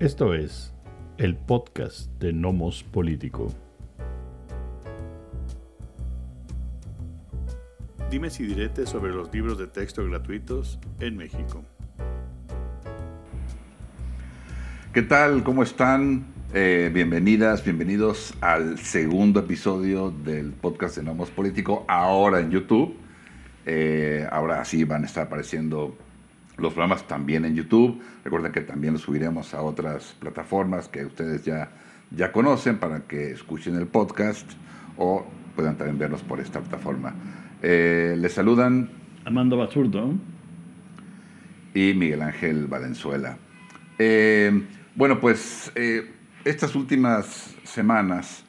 [0.00, 0.72] Esto es
[1.18, 3.52] el podcast de Nomos Político.
[8.10, 11.62] Dime si direte sobre los libros de texto gratuitos en México.
[14.94, 15.44] ¿Qué tal?
[15.44, 16.24] ¿Cómo están?
[16.54, 22.96] Eh, bienvenidas, bienvenidos al segundo episodio del podcast de Nomos Político, ahora en YouTube.
[23.66, 25.94] Eh, ahora sí van a estar apareciendo
[26.60, 28.00] los programas también en YouTube.
[28.24, 31.70] Recuerden que también los subiremos a otras plataformas que ustedes ya,
[32.10, 34.50] ya conocen para que escuchen el podcast
[34.96, 37.14] o puedan también verlos por esta plataforma.
[37.62, 38.90] Eh, les saludan
[39.24, 40.14] Amando Basurdo
[41.74, 43.36] y Miguel Ángel Valenzuela.
[43.98, 46.10] Eh, bueno, pues eh,
[46.44, 48.44] estas últimas semanas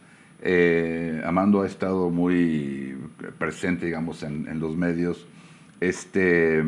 [1.23, 2.97] Amando ha estado muy
[3.37, 5.27] presente, digamos, en, en los medios.
[5.79, 6.63] Este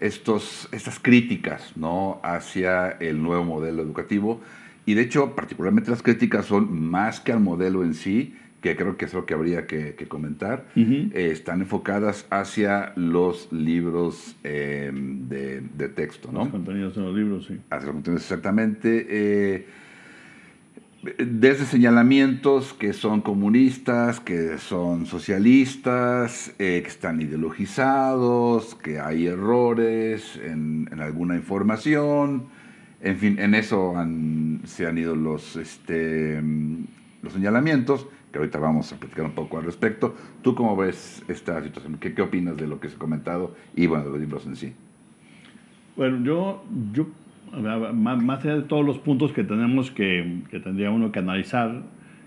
[0.00, 2.20] estos, estas críticas ¿no?
[2.22, 4.40] hacia el nuevo modelo educativo.
[4.84, 8.96] Y de hecho, particularmente las críticas son más que al modelo en sí, que creo
[8.96, 15.88] que es lo que habría que, comentar, eh, están enfocadas hacia los libros eh, de,
[15.88, 16.30] texto.
[16.32, 16.40] ¿no?
[16.40, 17.58] Los contenidos en los libros, sí.
[17.70, 19.06] Hacia los contenidos, exactamente.
[19.08, 19.66] Eh,
[21.18, 30.40] desde señalamientos que son comunistas, que son socialistas, eh, que están ideologizados, que hay errores
[30.42, 32.46] en, alguna información.
[33.00, 33.94] En fin, en eso
[34.64, 36.42] se han ido los, este,
[37.22, 40.14] los señalamientos, que ahorita vamos a platicar un poco al respecto.
[40.42, 41.98] ¿Tú cómo ves esta situación?
[41.98, 44.56] ¿Qué, qué opinas de lo que se ha comentado y bueno, de los libros en
[44.56, 44.72] sí?
[45.96, 47.06] Bueno, yo, yo
[47.56, 51.82] más, allá de todos los puntos que tenemos que, que, tendría uno que analizar,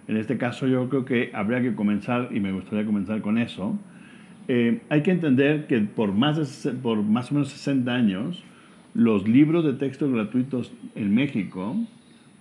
[0.07, 3.77] en este caso yo creo que habría que comenzar, y me gustaría comenzar con eso,
[4.47, 8.43] eh, hay que entender que por más, de, por más o menos 60 años,
[8.95, 11.75] los libros de texto gratuitos en México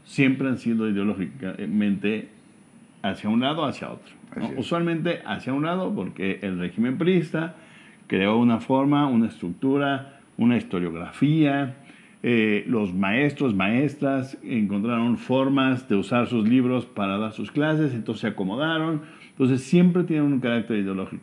[0.05, 2.29] siempre han sido ideológicamente
[3.02, 4.14] hacia un lado o hacia otro.
[4.57, 7.57] Usualmente hacia un lado porque el régimen priista
[8.07, 11.77] creó una forma, una estructura, una historiografía,
[12.23, 18.23] eh, los maestros, maestras encontraron formas de usar sus libros para dar sus clases, entonces
[18.23, 19.02] se acomodaron.
[19.30, 21.23] Entonces siempre tienen un carácter ideológico.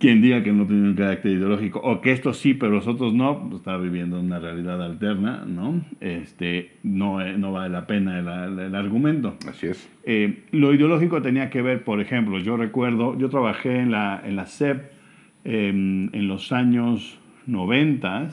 [0.00, 3.14] Quien diga que no tiene un carácter ideológico, o que esto sí, pero los otros
[3.14, 5.80] no, pues está viviendo una realidad alterna, ¿no?
[6.00, 9.36] Este, no, eh, no vale la pena el, argumento.
[9.48, 9.88] Así es.
[10.02, 14.34] Eh, lo ideológico tenía que ver, por ejemplo, yo recuerdo, yo trabajé en la, en
[14.34, 14.90] la SEP
[15.44, 18.30] em, en los años 90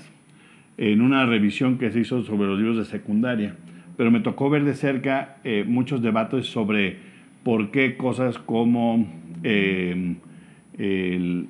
[0.80, 3.58] en una revisión que se hizo sobre los libros de secundaria,
[3.98, 6.96] pero me tocó ver de cerca eh, muchos debates sobre
[7.44, 9.06] por qué cosas como
[9.44, 10.16] eh,
[10.78, 11.50] el,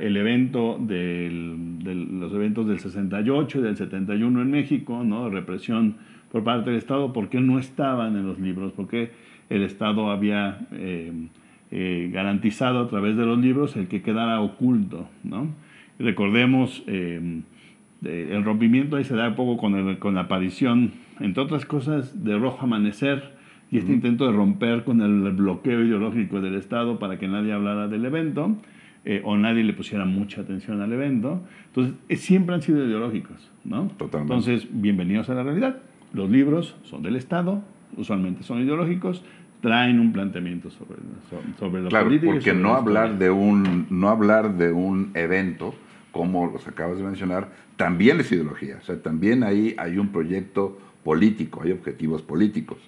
[0.00, 1.78] el, evento del,
[2.20, 5.30] los eventos del 68 y del 71 en México, ¿no?
[5.30, 5.96] represión
[6.30, 9.10] por parte del Estado, por qué no estaban en los libros, por qué
[9.48, 15.08] el Estado había eh, garantizado a través de los libros el que quedara oculto.
[15.24, 15.48] ¿no?
[15.98, 16.84] Recordemos
[18.02, 22.38] el rompimiento ahí se da un poco con, con la aparición, entre otras cosas, de
[22.38, 23.36] Rojo Amanecer
[23.70, 27.88] y este intento de romper con el bloqueo ideológico del Estado para que nadie hablara
[27.88, 28.56] del evento
[29.04, 31.40] eh, o nadie le pusiera mucha atención al evento.
[31.68, 33.88] Entonces, eh, siempre han sido ideológicos, ¿no?
[33.96, 34.34] Totalmente.
[34.34, 35.78] Entonces, bienvenidos a la realidad.
[36.12, 37.62] Los libros son del Estado,
[37.96, 39.24] usualmente son ideológicos,
[39.60, 40.98] traen un planteamiento sobre,
[41.58, 45.74] sobre, la claro, porque no hablar, de un, no hablar de un evento
[46.16, 48.78] como los acabas de mencionar, también es ideología.
[48.80, 52.78] O sea, también ahí hay un proyecto político, hay objetivos políticos.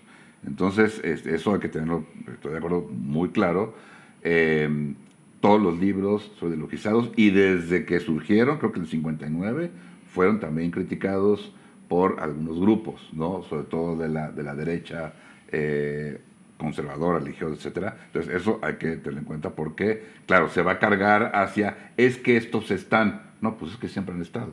[0.47, 3.75] Entonces, eso hay que tenerlo, estoy de acuerdo, muy claro.
[4.23, 4.95] Em,
[5.41, 9.71] todos los libros son ideologizados y desde que surgieron, creo que en el 59,
[10.13, 11.53] fueron también criticados
[11.89, 13.43] por algunos grupos, ¿no?
[13.45, 15.15] sobre todo de la, de la derecha
[15.51, 16.21] eh,
[16.59, 17.95] conservadora, religiosa, etc.
[18.07, 22.19] Entonces, eso hay que tener en cuenta porque, claro, se va a cargar hacia, es
[22.19, 23.23] que estos están.
[23.41, 24.53] No, pues es que siempre han estado.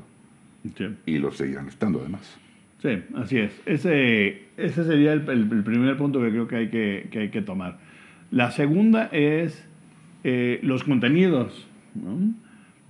[1.06, 2.40] Y lo seguirán estando además.
[2.81, 3.62] Sí, así es.
[3.66, 7.80] Ese, ese sería el, primer punto que creo que hay que, hay que tomar.
[8.31, 9.68] La segunda es
[10.24, 11.68] eh, los contenidos.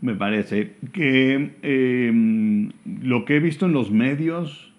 [0.01, 2.71] Me parece que em,
[3.01, 4.73] lo que he visto en los medios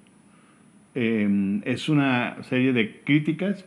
[0.94, 3.64] em, es una serie de críticas,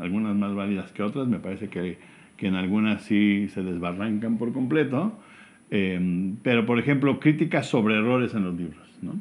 [0.00, 1.98] algunas más válidas que otras, me parece que,
[2.36, 5.14] que en algunas sí se desbarrancan por completo,
[5.70, 8.88] Em, pero, por ejemplo, críticas sobre errores en los libros.
[9.02, 9.14] ¿no?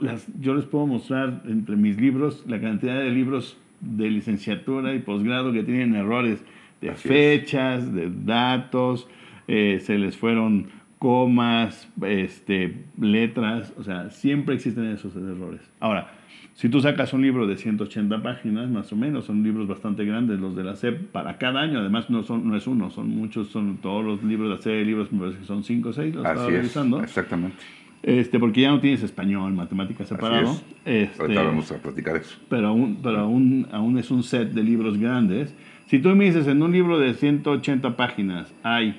[0.00, 5.00] las, yo les puedo mostrar entre mis libros la cantidad de libros de licenciatura y
[5.00, 6.42] posgrado que tienen errores
[6.80, 9.08] de fechas, de datos,
[9.48, 10.68] eh, se les fueron
[10.98, 15.60] comas, este, letras, o sea, siempre existen esos errores.
[15.78, 16.10] Ahora,
[16.56, 20.40] si tú sacas un libro de 180 páginas, más o menos, son libros bastante grandes
[20.40, 23.48] los de la SEP para cada año, además no, son, no es uno, son muchos,
[23.48, 25.10] son todos los libros de la serie libros,
[25.46, 27.02] son 5 o 6, los estaba revisando.
[27.02, 27.58] exactamente.
[28.02, 30.48] Este, porque ya no tienes español, matemáticas separado.
[30.48, 31.10] Así es.
[31.10, 32.38] Este, Ahorita vamos a platicar eso.
[32.48, 35.54] Pero, aún, pero aún, aún es un set de libros grandes.
[35.88, 38.98] Si tú me dices, en un libro de 180 páginas hay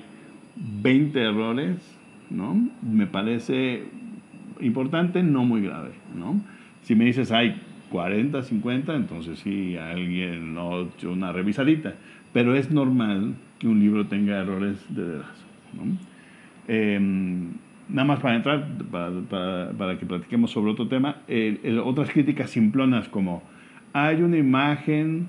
[0.54, 1.76] 20 errores,
[2.30, 2.68] ¿no?
[2.82, 3.82] Me parece
[4.60, 6.40] importante, no muy grave, ¿no?
[6.88, 11.96] Si me dices hay 40, 50, entonces sí, alguien no hecho una revisadita.
[12.32, 15.44] Pero es normal que un libro tenga errores de dedazo.
[15.74, 15.98] ¿no?
[16.66, 17.50] Em,
[17.90, 21.16] nada más para entrar, para, para, que platiquemos sobre otro tema,
[21.84, 23.42] otras críticas simplonas como
[23.92, 25.28] hay una imagen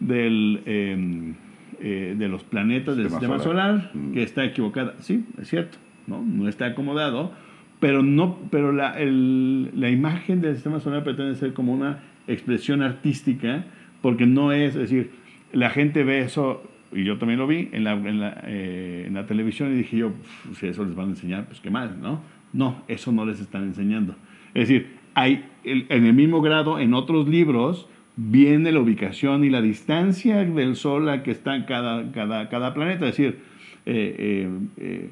[0.00, 1.34] del, em,
[1.80, 4.12] eh, de los planetas del sistema solar, mm.
[4.12, 4.92] que está equivocada.
[4.98, 6.22] Sí, es cierto, ¿no?
[6.22, 7.32] no está acomodado
[7.80, 12.82] pero, no, pero la, el, la imagen del sistema solar pretende ser como una expresión
[12.82, 13.64] artística,
[14.02, 15.10] porque no es, es decir,
[15.52, 19.14] la gente ve eso, y yo también lo vi en la, en la, eh, en
[19.14, 20.12] la televisión y dije yo,
[20.54, 22.20] si eso les van a enseñar, pues qué mal, ¿no?
[22.52, 24.14] No, eso no les están enseñando.
[24.54, 29.62] Es decir, hay en el mismo grado, en otros libros, viene la ubicación y la
[29.62, 33.06] distancia del Sol a que está cada, cada, cada planeta.
[33.06, 33.38] Es decir,
[33.86, 35.10] eh, eh,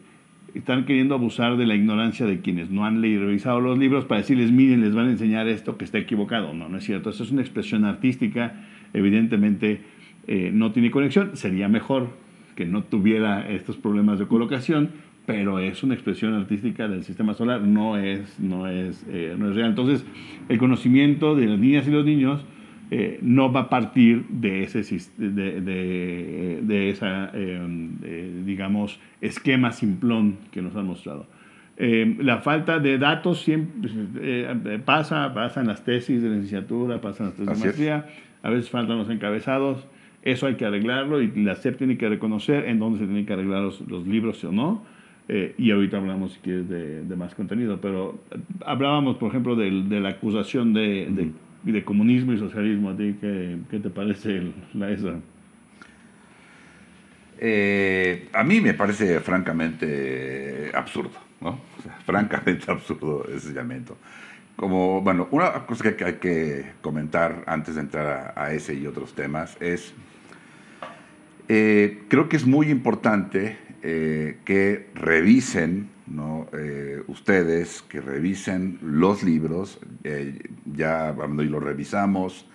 [0.58, 4.20] están queriendo abusar de la ignorancia de quienes no han leído revisado los libros para
[4.20, 6.54] decirles, miren, les van a enseñar esto que está equivocado.
[6.54, 7.10] No, no es cierto.
[7.10, 9.80] Eso es una expresión artística, evidentemente
[10.26, 11.36] eh, no tiene conexión.
[11.36, 12.10] Sería mejor
[12.54, 14.90] que no tuviera estos problemas de colocación,
[15.26, 19.56] pero es una expresión artística del sistema solar, no es, no es, eh, no es
[19.56, 19.70] real.
[19.70, 20.06] Entonces,
[20.48, 22.44] el conocimiento de las niñas y los niños
[22.88, 24.82] eh, no va a partir de ese
[25.16, 31.26] de, de, de esa eh, digamos esquema simplón que nos han mostrado.
[31.78, 33.90] Eh, la falta de datos siempre
[34.84, 38.06] pasa pasa en las tesis de licenciatura pasa en las tesis de maestría
[38.42, 39.86] a veces faltan los encabezados
[40.22, 43.32] eso hay que arreglarlo y la SEP tiene que reconocer en dónde se tienen que
[43.32, 44.84] arreglar los, los libros o no
[45.28, 48.20] y ahorita hablamos, si quieres, de, más contenido, pero
[48.64, 51.32] hablábamos, por ejemplo, de, la acusación de,
[51.66, 52.90] y de comunismo y socialismo.
[52.90, 55.16] ¿A ti qué, qué te parece la esa?
[57.38, 61.60] Eh, a mí me parece francamente absurdo, ¿no?
[62.06, 63.98] francamente absurdo ese llamamiento.
[64.54, 69.14] Como, bueno, una cosa que hay que comentar antes de entrar a, ese y otros
[69.14, 69.92] temas es,
[71.48, 76.46] eh, creo que es muy importante eh, que revisen ¿no?
[76.52, 82.46] Eh, ustedes que revisen los libros, eh, ya cuando lo revisamos,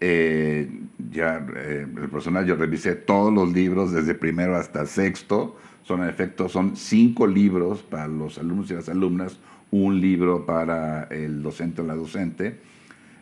[0.00, 0.68] eh,
[1.10, 6.48] ya el personal yo revisé todos los libros desde primero hasta sexto, son en efecto,
[6.48, 9.38] son cinco libros para los alumnos y las alumnas,
[9.70, 12.60] un libro para el docente o la docente,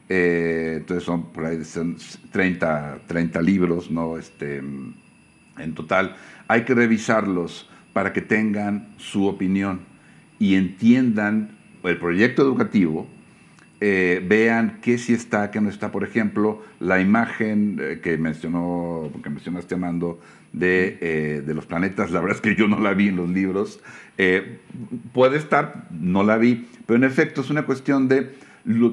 [0.09, 1.29] entonces son
[1.65, 1.97] son
[2.31, 4.19] 30, 30 libros, ¿no?
[4.19, 6.17] Este, en total,
[6.49, 9.81] hay que revisarlos para que tengan su opinión
[10.39, 13.07] y entiendan el proyecto educativo,
[13.81, 15.93] eh, vean qué sí está, qué no está.
[15.93, 20.21] Por ejemplo, la imagen eh, que mencionó, que mencionaste, Amando,
[20.53, 23.29] de, eh, de, los planetas, la verdad es que yo no la vi en los
[23.31, 23.81] libros.
[25.13, 28.35] puede estar, no la vi, pero en efecto es una cuestión de,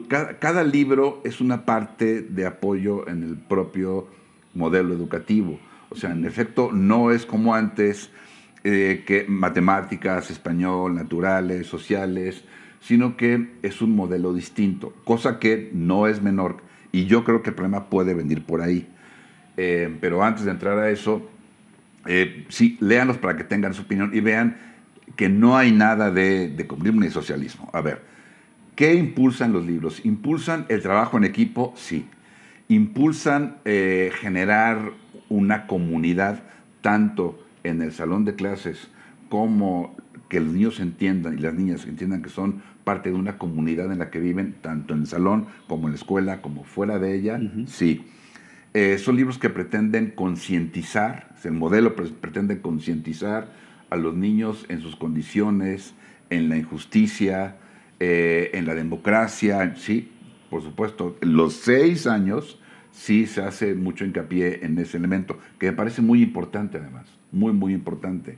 [0.07, 4.07] cada, cada libro es una parte de apoyo en el propio
[4.53, 5.59] modelo educativo.
[5.89, 8.11] O sea, en efecto, no es como antes
[8.63, 12.43] eh, que matemáticas, español, naturales, sociales,
[12.79, 16.57] sino que es un modelo distinto, cosa que no es menor.
[16.91, 18.87] Y yo creo que el problema puede venir por ahí.
[19.57, 21.27] Eh, pero antes de entrar a eso,
[22.05, 24.57] eh, sí, léanlos para que tengan su opinión y vean
[25.15, 27.67] que no hay nada de, de comunismo ni socialismo.
[27.73, 28.03] A ver,
[28.75, 30.05] ¿qué impulsan los libros?
[30.05, 31.73] ¿Impulsan el trabajo en equipo?
[31.75, 32.05] Sí.
[32.67, 34.91] ¿Impulsan generar
[35.29, 36.43] una comunidad
[36.81, 38.87] tanto en el salón de clases
[39.29, 39.95] como
[40.29, 43.99] que los niños entiendan y las niñas entiendan que son parte de una comunidad en
[43.99, 47.39] la que viven, tanto en el salón como en la escuela, como fuera de ella,
[47.67, 48.05] sí.
[48.73, 53.49] Eh, son libros que pretenden concientizar, el modelo pretende concientizar
[53.89, 55.93] a los niños en sus condiciones,
[56.29, 57.57] en la injusticia,
[57.99, 60.11] eh, en la democracia, sí,
[60.49, 61.17] por supuesto.
[61.19, 62.60] Los seis años
[62.91, 67.53] sí se hace mucho hincapié en ese elemento, que me parece muy importante además muy,
[67.53, 68.37] muy importante.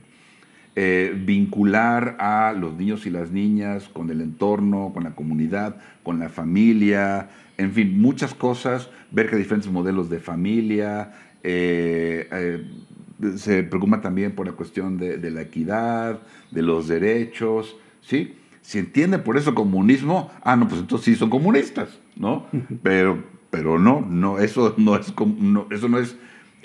[0.76, 6.18] Eh, vincular a los niños y las niñas con el entorno, con la comunidad, con
[6.18, 11.12] la familia, en fin, muchas cosas, ver que hay diferentes modelos de familia,
[11.44, 16.20] eh, eh, se preocupan también por la cuestión de, de la equidad,
[16.50, 18.34] de los derechos, ¿sí?
[18.60, 22.46] Si entienden por eso comunismo, ah, no, pues entonces sí son comunistas, ¿no?
[22.82, 23.22] Pero,
[23.54, 26.16] pero no, no, eso no es, no, eso no es,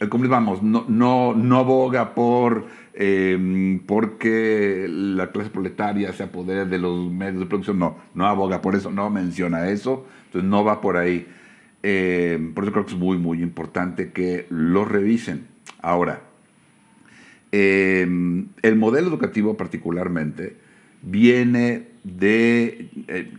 [0.02, 2.66] vamos, no, no, no aboga por,
[2.96, 8.60] eh, porque la clase proletaria se apodere de los medios de producción, no, no aboga
[8.60, 11.28] por eso, no menciona eso, entonces no va por ahí.
[11.84, 15.46] Eh, por eso creo que es muy, muy importante que lo revisen.
[15.84, 16.24] Ahora,
[17.52, 18.02] eh,
[18.64, 20.58] el modelo educativo particularmente
[21.04, 23.32] viene de, eh,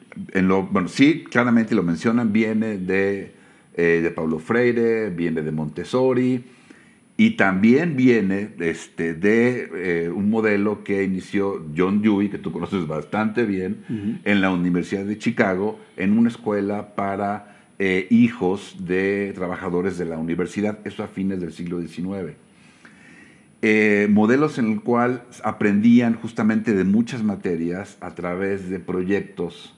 [0.70, 3.34] bueno, sí, claramente lo mencionan, viene de,
[3.74, 6.44] eh, de Paulo Freire, viene de Montessori
[7.16, 12.86] y también viene este, de eh, un modelo que inició John Dewey, que tú conoces
[12.86, 17.56] bastante bien, en la Universidad de Chicago, en una escuela para
[18.10, 22.36] hijos de trabajadores de la universidad, eso a fines del siglo XIX.
[23.62, 29.76] Eh, modelos en el cual aprendían justamente de muchas materias a través de proyectos,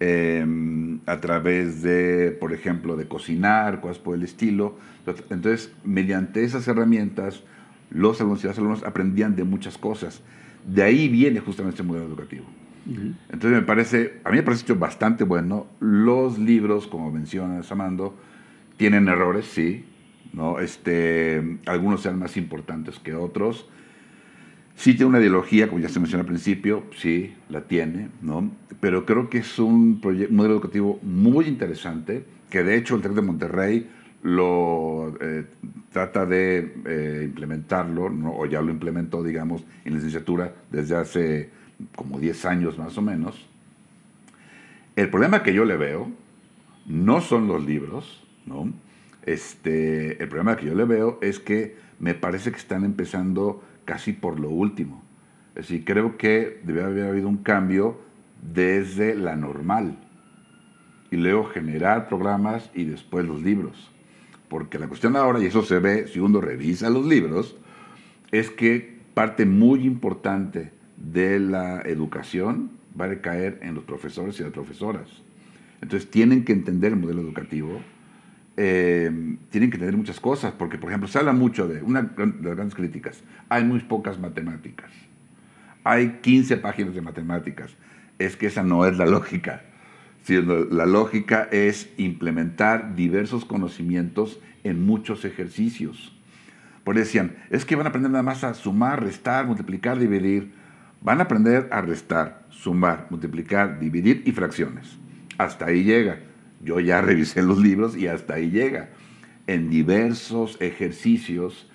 [0.00, 4.76] em, a través de, por ejemplo, de cocinar, cosas por el estilo.
[5.30, 7.42] Entonces, mediante esas herramientas,
[7.90, 10.22] los alumnos y las alumnas aprendían de muchas cosas.
[10.66, 12.44] De ahí viene justamente este modelo educativo.
[12.86, 15.66] Entonces, me parece, a mí me parece bastante bueno.
[15.80, 18.16] Los libros, como menciona Samando,
[18.76, 19.84] tienen errores, sí,
[20.32, 20.58] ¿no?
[20.58, 23.68] Este, algunos sean más importantes que otros.
[24.80, 28.50] Sí tiene una ideología, como ya se mencionó al principio, sí, la tiene, ¿no?
[28.80, 33.20] Pero creo que es un modelo educativo muy interesante, que de hecho el TEC de
[33.20, 33.90] Monterrey
[34.22, 35.44] lo eh,
[35.92, 41.50] trata de eh, implementarlo, o ya lo implementó, digamos, en licenciatura desde hace
[41.94, 43.50] como 10 años más o menos.
[44.96, 46.10] El problema que yo le veo
[46.86, 48.72] no son los libros, ¿no?
[49.26, 54.12] Este, el problema que yo le veo es que me parece que están empezando casi
[54.12, 55.02] por lo último.
[55.56, 57.98] Es decir, creo que debe haber habido un cambio
[58.40, 59.98] desde la normal
[61.10, 63.90] y luego generar programas y después los libros.
[64.48, 67.56] Porque la cuestión ahora, y eso se ve si uno revisa los libros,
[68.30, 74.44] es que parte muy importante de la educación va a recaer en los profesores y
[74.44, 75.08] las profesoras.
[75.82, 77.80] Entonces tienen que entender el modelo educativo,
[78.62, 79.10] eh,
[79.48, 82.56] tienen que tener muchas cosas, porque por ejemplo se habla mucho de, una de las
[82.56, 84.90] grandes críticas, hay muy pocas matemáticas,
[85.82, 87.70] hay 15 páginas de matemáticas,
[88.18, 89.62] es que esa no es la lógica,
[90.24, 96.14] sino la lógica es implementar diversos conocimientos en muchos ejercicios.
[96.84, 100.52] Por decían, es que van a aprender nada más a sumar, restar, multiplicar, dividir.
[101.00, 104.98] Van a aprender a restar, sumar, multiplicar, dividir y fracciones.
[105.38, 106.18] Hasta ahí llega
[106.60, 108.90] yo ya revisé los libros y hasta ahí llega.
[109.46, 111.68] En diversos ejercicios,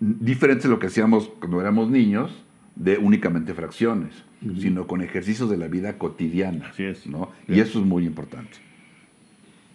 [0.00, 2.42] diferentes de lo que hacíamos cuando éramos niños,
[2.74, 4.24] de únicamente fracciones,
[4.58, 6.68] sino con ejercicios de la vida cotidiana.
[6.68, 7.06] Así es.
[7.06, 7.30] ¿no?
[7.48, 8.58] Y eso es muy importante.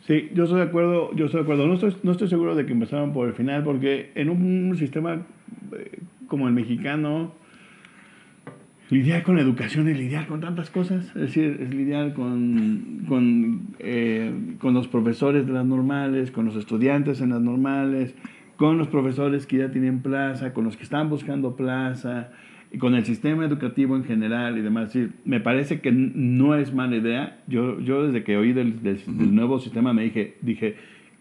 [0.06, 1.68] Sí, yo estoy de acuerdo, yo estoy de acuerdo.
[1.68, 5.22] No estoy, no estoy seguro de que empezaron por el final, porque en un sistema
[5.72, 7.34] eh, como el mexicano,
[8.92, 14.32] lidiar con educación es lidiar con tantas cosas, es decir, es lidiar con, con, eh,
[14.60, 18.14] con, los profesores de las normales, con los estudiantes en las normales,
[18.58, 22.30] con los profesores que ya tienen plaza, con los que están buscando plaza,
[22.72, 24.96] y con el sistema educativo en general y demás.
[24.96, 27.40] Es me parece que no es mala idea.
[27.48, 29.00] Yo, yo desde que oí del, del,
[29.36, 30.76] nuevo sistema me dije, dije,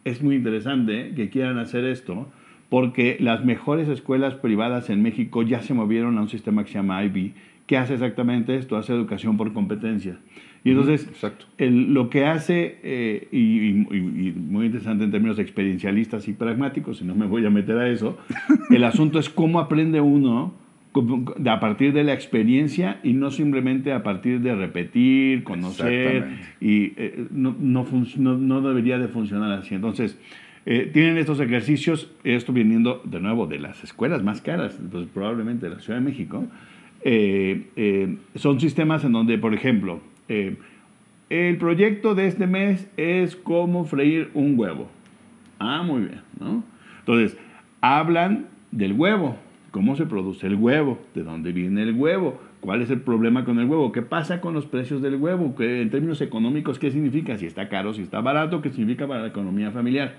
[0.05, 2.29] es muy interesante que quieran hacer esto,
[2.69, 6.75] porque las mejores escuelas privadas en México ya se movieron a un sistema que se
[6.75, 7.33] llama IB,
[7.71, 10.19] que hace exactamente esto, hace educación por competencia.
[10.65, 11.09] Y entonces,
[11.61, 17.27] lo que hace, eh, y, muy interesante en términos experiencialistas y pragmáticos, y no me
[17.27, 18.19] voy a meter a eso,
[18.71, 20.53] el asunto es cómo aprende uno
[21.47, 26.27] a partir de la experiencia y no simplemente a partir de repetir, conocer,
[26.61, 27.87] y eh, no, no,
[28.17, 29.77] no, debería de funcionar así.
[29.77, 30.19] Entonces,
[30.67, 35.69] eh, tienen estos ejercicios, esto viniendo de nuevo de las escuelas más caras, pues, probablemente
[35.69, 36.49] de la Ciudad de México,
[37.03, 40.57] eh, eh, son sistemas en donde, por ejemplo, eh,
[41.31, 44.89] el proyecto de este mes es cómo freír un huevo.
[45.59, 46.65] Ah, muy bien, ¿no?
[46.99, 47.37] Entonces,
[47.81, 49.37] hablan del huevo,
[49.71, 53.59] cómo se produce el huevo, de dónde viene el huevo, cuál es el problema con
[53.59, 57.37] el huevo, qué pasa con los precios del huevo, ¿Qué, en términos económicos, qué significa,
[57.39, 60.17] si está caro, si está barato, qué significa para la economía familiar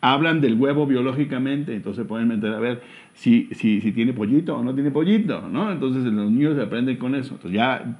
[0.00, 2.82] hablan del huevo biológicamente, entonces pueden meter a ver
[3.18, 5.72] si, si, si, tiene pollito o no tiene pollito, ¿no?
[5.72, 7.34] Entonces los niños aprenden con eso.
[7.34, 7.98] Entonces ya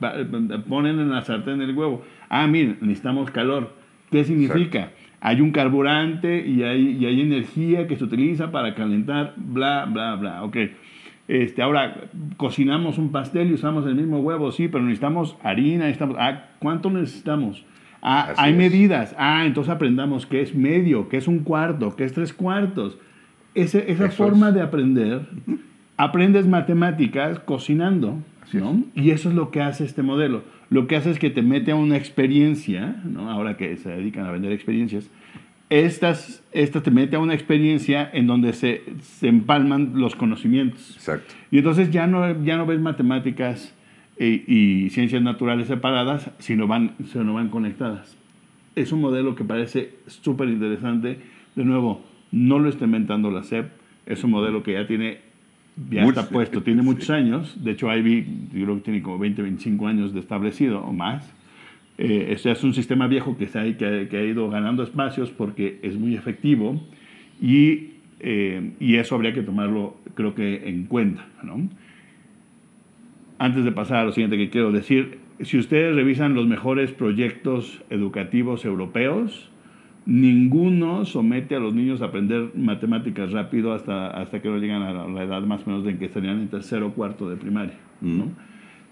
[0.68, 2.04] ponen en la sartén el huevo.
[2.28, 3.74] Ah, miren, necesitamos calor.
[4.10, 4.90] ¿Qué significa?
[5.20, 10.14] hay un carburante y hay, y hay energía que se utiliza para calentar, bla, bla,
[10.14, 10.44] bla.
[10.44, 10.56] Ok.
[11.26, 12.04] Este, ahora,
[12.36, 16.88] cocinamos un pastel y usamos el mismo huevo, sí, pero necesitamos harina, necesitamos, ah, ¿cuánto
[16.90, 17.64] necesitamos?
[18.00, 19.14] Ah, hay medidas.
[19.18, 22.96] Ah, entonces aprendamos qué es medio, qué es un cuarto, qué es tres cuartos.
[23.62, 25.22] Esa forma de aprender,
[25.96, 28.22] aprendes matemáticas cocinando,
[28.52, 28.84] ¿no?
[28.94, 30.42] Y eso es lo que hace este modelo.
[30.70, 33.30] Lo que hace es que te mete a una experiencia, ¿no?
[33.30, 35.10] Ahora que se dedican a vender experiencias,
[35.70, 40.92] estas, estas te mete a una experiencia en donde se, se empalman los conocimientos.
[40.94, 41.34] Exacto.
[41.50, 43.74] Y entonces ya no, ya no ves matemáticas
[44.16, 48.16] eh, y ciencias naturales separadas, sino van, sino van conectadas.
[48.76, 51.18] Es un modelo que parece súper interesante.
[51.54, 53.70] De nuevo, no lo está inventando la SEP,
[54.06, 55.18] es un modelo que ya tiene,
[55.90, 57.62] ya está puesto, tiene muchos años.
[57.62, 61.32] De hecho, Ivy, yo creo que tiene como 20, 25 años de establecido o más.
[61.98, 65.80] Eh, este es un sistema viejo que, se ha, que, ha ido ganando espacios porque
[65.82, 66.80] es muy efectivo
[67.42, 71.26] y, eh, y, eso habría que tomarlo, creo que, en cuenta.
[71.42, 71.68] ¿no?
[73.38, 77.82] Antes de pasar a lo siguiente que quiero decir, si ustedes revisan los mejores proyectos
[77.90, 79.50] educativos europeos,
[80.08, 85.06] ninguno somete a los niños a aprender matemáticas rápido hasta, hasta que no llegan a
[85.06, 87.74] la edad más o menos de que estarían en tercero o cuarto de primaria.
[88.00, 88.30] ¿no?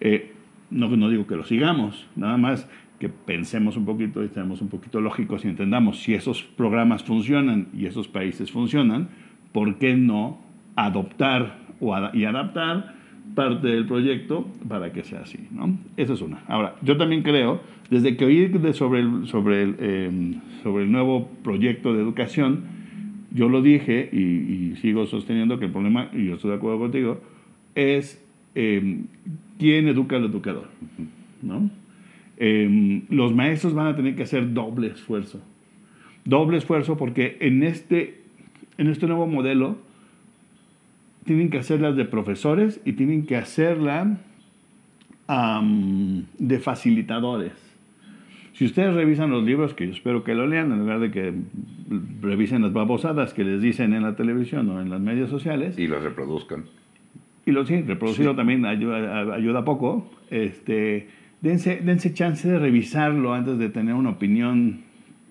[0.00, 0.34] Eh,
[0.70, 2.68] no, no digo que lo sigamos, nada más
[2.98, 7.68] que pensemos un poquito y seamos un poquito lógicos y entendamos si esos programas funcionan
[7.72, 9.08] y esos países funcionan,
[9.52, 10.42] ¿por qué no
[10.76, 11.60] adoptar
[12.12, 12.94] y adaptar
[13.34, 15.38] parte del proyecto para que sea así?
[15.50, 15.78] ¿no?
[15.96, 16.42] Esa es una.
[16.48, 21.28] Ahora, yo también creo, desde que oí sobre el, sobre el, em, sobre el nuevo
[21.42, 22.64] proyecto de educación,
[23.30, 27.20] yo lo dije y, sigo sosteniendo que el problema, y yo estoy de acuerdo contigo,
[27.74, 28.22] es
[28.54, 29.02] eh,
[29.58, 30.68] quién educa al educador.
[31.42, 31.70] ¿no?
[32.38, 35.42] Em, los maestros van a tener que hacer doble esfuerzo.
[36.24, 38.22] Doble esfuerzo porque en este,
[38.78, 39.78] en este nuevo modelo
[41.26, 44.18] tienen que hacerlas de profesores y tienen que hacerla
[46.38, 47.52] de facilitadores.
[48.54, 51.34] Si ustedes revisan los libros, que yo espero que lo lean, en lugar de que
[52.22, 55.78] revisen las babosadas que les dicen en la televisión o en las medios sociales.
[55.78, 56.64] Y los reproduzcan.
[57.44, 60.10] Y lo sí, reproducirlo también ayuda, ayuda poco.
[60.30, 61.08] Este,
[61.42, 64.80] dense, dense chance de revisarlo antes de tener una opinión,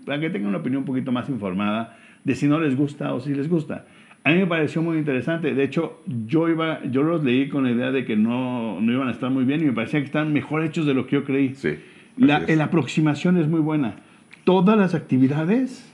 [0.06, 3.22] para que tengan una opinión un poquito más informada de si no les gusta o
[3.22, 3.88] si les gusta.
[4.26, 5.54] A mí me pareció muy interesante.
[5.54, 9.08] De hecho, yo, iba, yo los leí con la idea de que no, no iban
[9.08, 11.24] a estar muy bien y me parecía que están mejor hechos de lo que yo
[11.24, 11.54] creí.
[11.54, 11.76] Sí,
[12.18, 13.98] la, la aproximación es muy buena.
[14.44, 15.94] Todas las actividades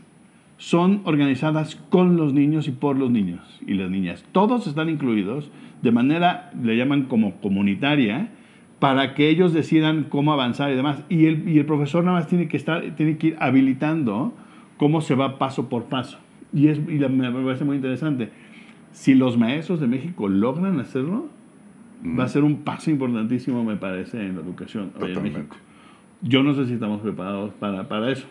[0.57, 4.23] son organizadas con los niños y por los niños y las niñas.
[4.31, 8.29] Todos están incluidos de manera, le llaman como comunitaria,
[8.79, 11.03] para que ellos decidan cómo avanzar y demás.
[11.09, 14.33] Y el, y el profesor nada más tiene que, estar, tiene que ir habilitando
[14.77, 16.17] cómo se va paso por paso.
[16.53, 18.29] Y, es, y me parece muy interesante.
[18.91, 21.29] Si los maestros de México logran hacerlo,
[22.05, 25.55] va a ser un paso importantísimo, me parece, en la educación hoy en México.
[26.21, 28.27] Yo no sé si estamos preparados para, para eso,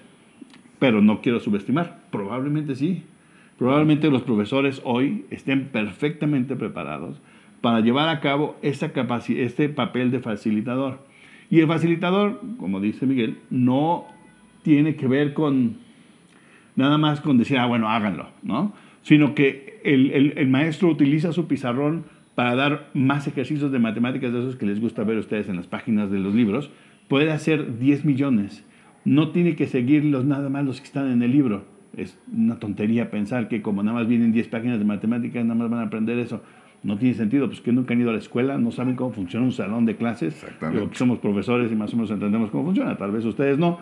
[0.78, 2.02] pero no quiero subestimar.
[2.10, 3.04] Probablemente sí.
[3.58, 7.20] Probablemente los profesores hoy estén perfectamente preparados
[7.60, 8.90] para llevar a cabo esta
[9.28, 11.04] este papel de facilitador.
[11.50, 14.06] Y el facilitador, como dice Miguel, no
[14.62, 15.76] tiene que ver con
[16.76, 18.72] nada más con decir, ah, bueno, háganlo, ¿no?
[19.02, 22.04] Sino que el, el, el maestro utiliza su pizarrón
[22.34, 25.56] para dar más ejercicios de matemáticas de esos que les gusta ver a ustedes en
[25.56, 26.70] las páginas de los libros.
[27.08, 28.64] Puede hacer 10 millones.
[29.04, 31.64] No tiene que seguirlos nada más los que están en el libro.
[31.96, 35.70] Es una tontería pensar que como nada más vienen 10 páginas de matemáticas, nada más
[35.70, 36.42] van a aprender eso
[36.82, 39.44] no tiene sentido, pues que nunca han ido a la escuela, no saben cómo funciona
[39.44, 40.34] un salón de clases.
[40.34, 40.96] Exactamente.
[40.96, 43.78] somos profesores y más o menos entendemos cómo funciona, tal vez ustedes no,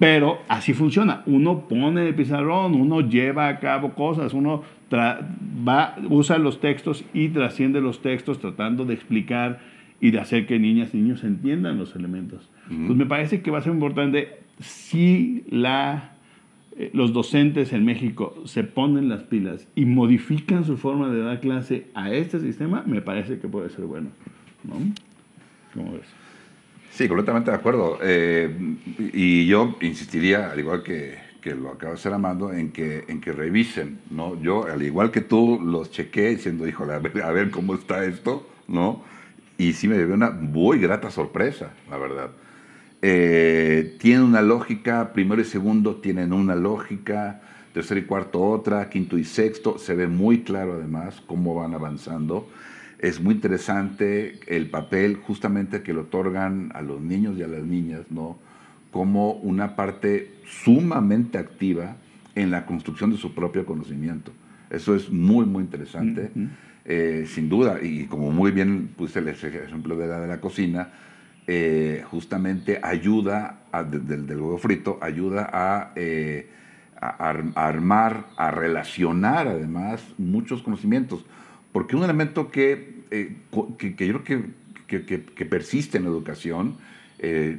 [0.00, 1.22] pero así funciona.
[1.26, 7.28] Uno pone el pizarrón, uno lleva a cabo cosas, uno va, usa los textos y
[7.28, 9.60] trasciende los textos tratando de explicar
[10.00, 12.48] y de hacer que niñas y niños entiendan los elementos.
[12.66, 16.12] Pues me parece que va a ser importante si la
[16.78, 21.40] eh, los docentes en México se ponen las pilas y modifican su forma de dar
[21.40, 24.08] clase a este sistema, me parece que puede ser bueno.
[24.64, 24.76] ¿no?
[25.74, 26.19] ¿Cómo ves?
[26.90, 27.98] Sí, completamente de acuerdo.
[28.02, 28.50] Eh,
[29.12, 33.20] y yo insistiría, al igual que, que, lo acaba de hacer Amando, en que, en
[33.20, 34.00] que revisen.
[34.10, 34.40] ¿no?
[34.42, 38.04] Yo, al igual que tú, los chequé diciendo, híjole, a ver, a ver cómo está
[38.04, 39.02] esto, ¿no?
[39.56, 42.30] Y sí me dio una muy grata sorpresa, la verdad.
[43.02, 47.40] Eh, tiene una lógica, primero y segundo tienen una lógica,
[47.72, 52.48] tercero y cuarto otra, quinto y sexto, se ve muy claro además cómo van avanzando.
[53.00, 57.64] Es muy interesante el papel justamente que le otorgan a los niños y a las
[57.64, 58.38] niñas, ¿no?
[58.90, 61.96] Como una parte sumamente activa
[62.34, 64.32] en la construcción de su propio conocimiento.
[64.68, 66.30] Eso es muy, muy interesante,
[66.84, 67.78] eh, sin duda.
[67.82, 70.90] Y como muy bien puse el ejemplo de la de la cocina,
[71.46, 73.60] eh, justamente ayuda,
[73.90, 76.50] del, huevo frito, ayuda a, eh,
[77.00, 81.24] armar, a relacionar además muchos conocimientos.
[81.72, 83.04] Porque un elemento que,
[83.78, 84.44] que, que yo creo
[84.86, 86.76] que, que, persiste en la educación,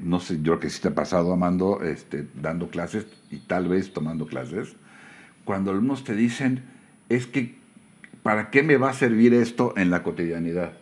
[0.03, 3.67] no sé, yo creo que sí te ha pasado, Amando, este, dando clases y tal
[3.67, 4.75] vez tomando clases,
[5.45, 6.61] cuando alumnos te dicen,
[7.09, 7.55] es que,
[8.23, 10.73] ¿para qué me va a servir esto en la cotidianidad?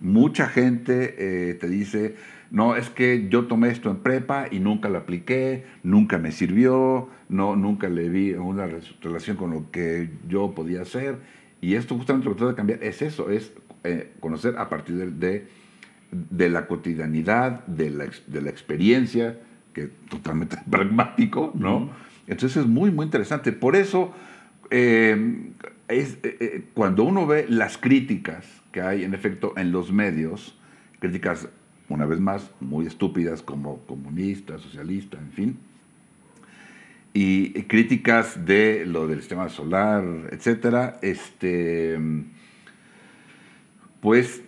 [0.00, 2.14] Mucha gente eh, te dice,
[2.52, 7.08] no, es que yo tomé esto en prepa y nunca lo apliqué, nunca me sirvió,
[7.28, 8.68] no, nunca le vi una
[9.02, 11.18] relación con lo que yo podía hacer.
[11.60, 13.52] Y esto justamente lo que trata de cambiar es eso, es
[13.84, 15.46] eh, conocer a partir de,
[16.10, 19.38] de, la cotidianidad, de la, de la experiencia,
[19.72, 21.90] que es totalmente pragmático, ¿no?
[22.26, 23.52] Entonces es muy, muy interesante.
[23.52, 24.12] Por eso
[24.70, 25.52] eh,
[25.88, 30.58] es, eh, eh, cuando uno ve las críticas que hay, en efecto, en los medios,
[30.98, 31.48] críticas,
[31.88, 35.58] una vez más, muy estúpidas como comunista, socialista, en fin,
[37.18, 41.98] y críticas de lo del sistema solar, etcétera, este,
[44.02, 44.42] pues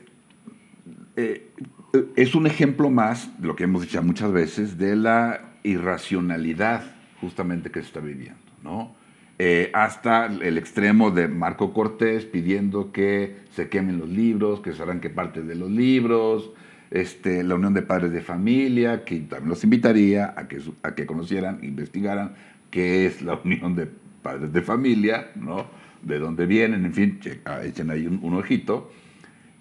[2.15, 6.83] es un ejemplo más, de lo que hemos dicho muchas veces, de la irracionalidad
[7.23, 8.95] justamente que se está viviendo, ¿no?
[9.39, 14.83] Eh, hasta el extremo de Marco Cortés pidiendo que se quemen los libros, que se
[14.83, 16.51] arranque parte de los libros,
[16.91, 21.07] este, la Unión de Padres de Familia, que también los invitaría a que, a que
[21.07, 22.35] conocieran, investigaran
[22.71, 23.89] qué es la Unión de
[24.23, 25.67] Padres de Familia, ¿no?
[26.03, 28.91] de dónde vienen, en fin, ah, echen ahí un, ojito.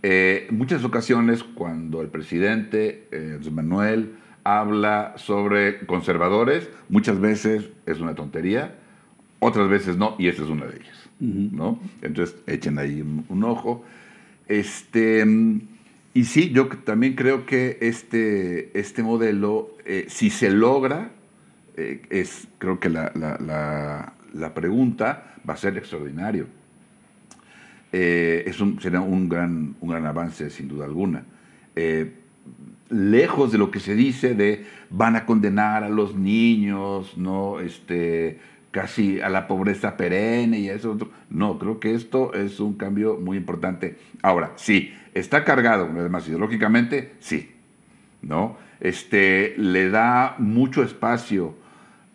[0.03, 8.15] Eh, muchas ocasiones cuando el presidente eh, Manuel habla sobre conservadores, muchas veces es una
[8.15, 8.75] tontería,
[9.39, 11.09] otras veces no, y esta es una de ellas.
[11.19, 11.79] ¿no?
[12.01, 13.83] Entonces, echen ahí un, ojo.
[14.47, 15.25] Este,
[16.13, 21.11] y sí, yo también creo que este, este modelo, eh, si se logra,
[21.77, 26.47] eh, es, creo que la, la, pregunta va a ser extraordinario.
[27.93, 31.23] Eh, un, será un gran, un gran avance, sin duda alguna.
[32.89, 37.59] lejos de lo que se dice de van a condenar a los niños, ¿no?
[37.59, 38.39] Este,
[38.71, 40.97] casi a la pobreza perenne y eso.
[41.29, 43.97] No, creo que esto es un cambio muy importante.
[44.21, 47.51] Ahora, sí, está cargado, además ideológicamente, sí,
[48.21, 48.57] ¿no?
[48.79, 51.55] Este, le da mucho espacio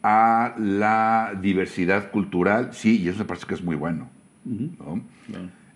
[0.03, 4.11] a la diversidad cultural, sí, y eso me parece que es muy bueno,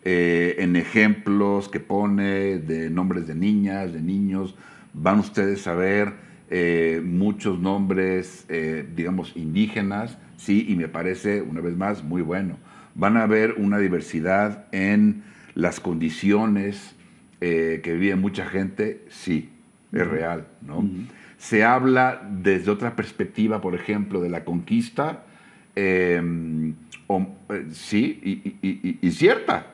[0.05, 4.57] eh, en ejemplos que pone de nombres de niñas, de niños,
[4.93, 6.15] van ustedes a ver
[6.51, 12.57] eh, muchos nombres, eh, digamos, indígenas, sí, y me parece, una vez más, muy bueno.
[12.95, 15.23] Van a ver una diversidad en
[15.55, 16.95] las condiciones
[17.39, 19.51] que vive mucha gente, sí,
[19.93, 20.89] es real, ¿no?
[21.38, 25.25] Se habla desde otra perspectiva, por ejemplo, de la conquista,
[25.75, 26.75] em,
[27.09, 28.53] eh, sí,
[29.01, 29.66] y, cierta,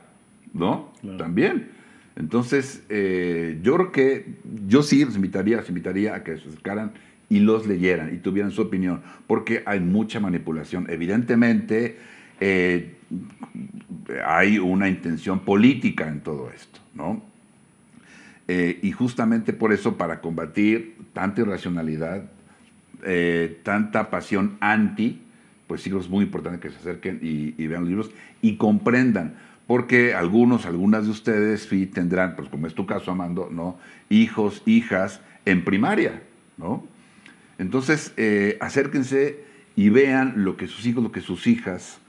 [0.52, 0.92] ¿no?
[1.18, 1.68] También.
[2.16, 4.26] Entonces, eh, yo creo que
[4.66, 6.92] yo sí los invitaría, invitaría a que se acercaran
[7.28, 10.86] y los leyeran y tuvieran su opinión, porque hay mucha manipulación.
[10.90, 11.96] Evidentemente,
[12.40, 12.96] eh,
[14.26, 17.31] hay una intención política en todo esto, ¿no?
[18.54, 22.24] Eh, y justamente por eso, para combatir tanta irracionalidad,
[23.02, 25.22] eh, tanta pasión anti,
[25.66, 28.10] pues sí es muy importante que se acerquen y, vean los libros
[28.42, 29.36] y comprendan,
[29.66, 33.78] porque algunos, algunas de ustedes sí tendrán, pues como es tu caso, Amando, ¿no?
[34.10, 36.22] Hijos, hijas en primaria,
[36.58, 36.86] ¿no?
[37.56, 42.02] Entonces, eh, acérquense y vean lo que sus hijos, lo que sus hijas,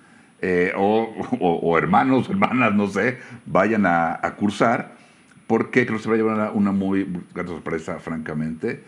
[0.76, 5.03] o, hermanos, hermanas, no sé, vayan a, cursar,
[5.48, 8.84] porque creo que se va a llevar una, muy gran sorpresa, francamente.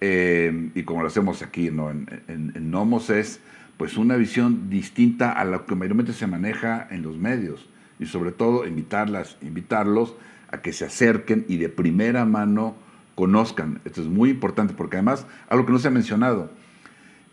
[0.00, 1.90] Eh, y como lo hacemos aquí ¿no?
[1.90, 3.40] en, en, Nomos, es
[3.76, 7.68] pues una visión distinta a lo que mayormente se maneja en los medios.
[7.98, 10.14] Y sobre todo, invitarlas, invitarlos
[10.50, 12.76] a que se acerquen y de primera mano
[13.14, 13.80] conozcan.
[13.84, 16.50] Esto es muy importante porque además, algo que no se ha mencionado,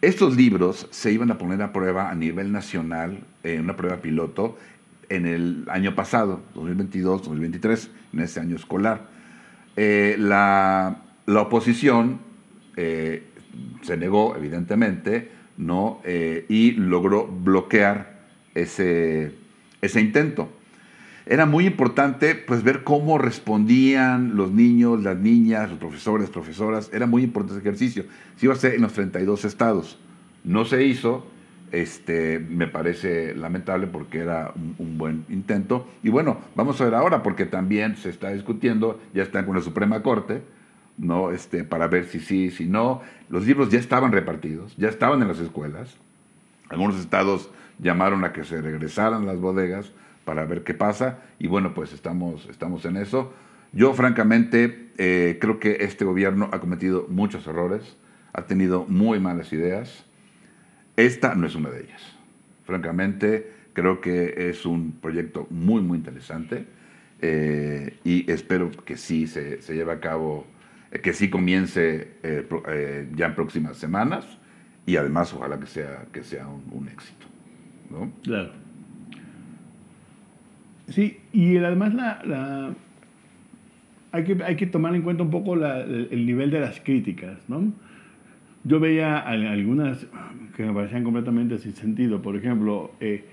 [0.02, 4.58] estos libros se iban a poner a prueba a nivel nacional, en una prueba piloto,
[5.10, 9.08] en el año pasado, 2022-2023, en ese año escolar.
[9.76, 12.20] Eh, la, oposición
[12.76, 13.24] eh,
[13.82, 16.02] se negó, evidentemente, ¿no?
[16.04, 18.20] Eh, y logró bloquear
[18.54, 19.34] ese,
[19.82, 20.50] ese intento
[21.28, 26.92] era muy importante pues ver cómo respondían los niños, las niñas, los profesores, profesoras.
[26.94, 28.06] Era muy importante ese ejercicio.
[28.36, 29.98] Se iba a ser en los 32 estados.
[30.44, 31.26] No se hizo
[31.72, 35.88] Este, me parece lamentable porque era un, buen intento.
[36.04, 39.62] Y bueno, vamos a ver ahora, porque también se está discutiendo, ya están con la
[39.62, 40.42] Suprema Corte,
[40.98, 41.32] ¿no?
[41.32, 43.02] Este, para ver si sí, si no.
[43.30, 45.98] Los libros ya estaban repartidos, ya estaban en las escuelas.
[46.70, 47.50] Algunos estados
[47.80, 49.92] llamaron a que se regresaran las bodegas
[50.24, 51.20] para ver qué pasa.
[51.40, 53.34] Y bueno, pues estamos, estamos en eso.
[53.72, 57.98] Yo francamente eh, creo que este gobierno ha cometido muchos errores,
[58.34, 60.06] ha tenido muy malas ideas.
[60.98, 62.02] Esta no es una de ellas.
[62.64, 66.66] Francamente, creo que es un proyecto muy, muy interesante
[67.22, 70.48] eh, y espero que sí se, se lleve a cabo,
[70.92, 72.12] eh, que sí comience
[73.16, 74.26] ya en próximas semanas
[74.86, 77.26] y además ojalá que sea, que sea un, éxito.
[77.90, 78.12] ¿no?
[78.24, 78.52] Claro.
[80.90, 82.76] Sí, y además la
[84.16, 87.74] hay que, hay que tomar en cuenta un poco el, nivel de las críticas, ¿no?
[88.66, 90.08] Yo veía algunas
[90.56, 92.22] que me parecían completamente sin sentido.
[92.22, 93.24] Por ejemplo, eh,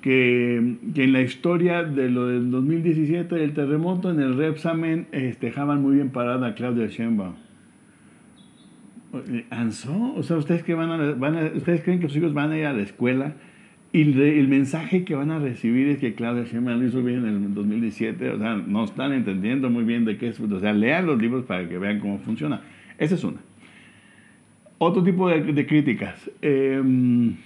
[0.00, 5.46] que, que, en la historia de lo del 2017, del terremoto, en el reexamen este,
[5.46, 7.34] dejaban muy bien parada a Claudia Sheinbaum.
[9.28, 10.14] Eh, ¿Ansó?
[10.14, 12.58] O sea, ¿ustedes, que van a, van a, ¿ustedes creen que sus hijos van a
[12.58, 13.34] ir a la escuela
[13.92, 17.44] y el mensaje que van a recibir es que Claudia Sheinbaum lo hizo bien en
[17.44, 21.06] el 2017, o sea, no están entendiendo muy bien de qué es, o sea, lean
[21.06, 22.62] los libros para que vean cómo funciona.
[22.96, 23.38] Esa es una.
[24.84, 26.28] Otro tipo de, críticas.
[26.42, 27.36] Em,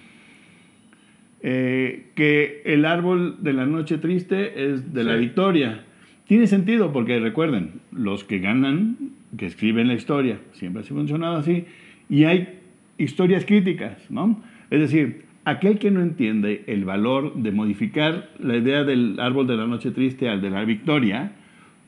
[1.42, 5.84] eh, que el árbol de la noche triste es de la victoria.
[6.26, 8.96] Tiene sentido porque recuerden, los que ganan,
[9.36, 11.66] que escriben la historia, siempre ha funcionado así,
[12.08, 12.58] y hay
[12.96, 14.42] historias críticas, ¿no?
[14.70, 19.58] Es decir, aquel que no entiende el valor de modificar la idea del árbol de
[19.58, 21.32] la noche triste al de la victoria,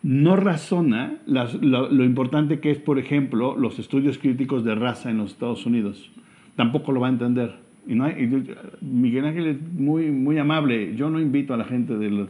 [0.02, 5.32] no razona lo, importante que es, por ejemplo, los estudios críticos de raza en los
[5.32, 6.10] Estados Unidos.
[6.56, 7.54] Tampoco lo va a entender.
[7.86, 8.06] Y no
[8.80, 10.94] Miguel Ángel es muy, muy amable.
[10.94, 12.26] Yo no invito a la gente de,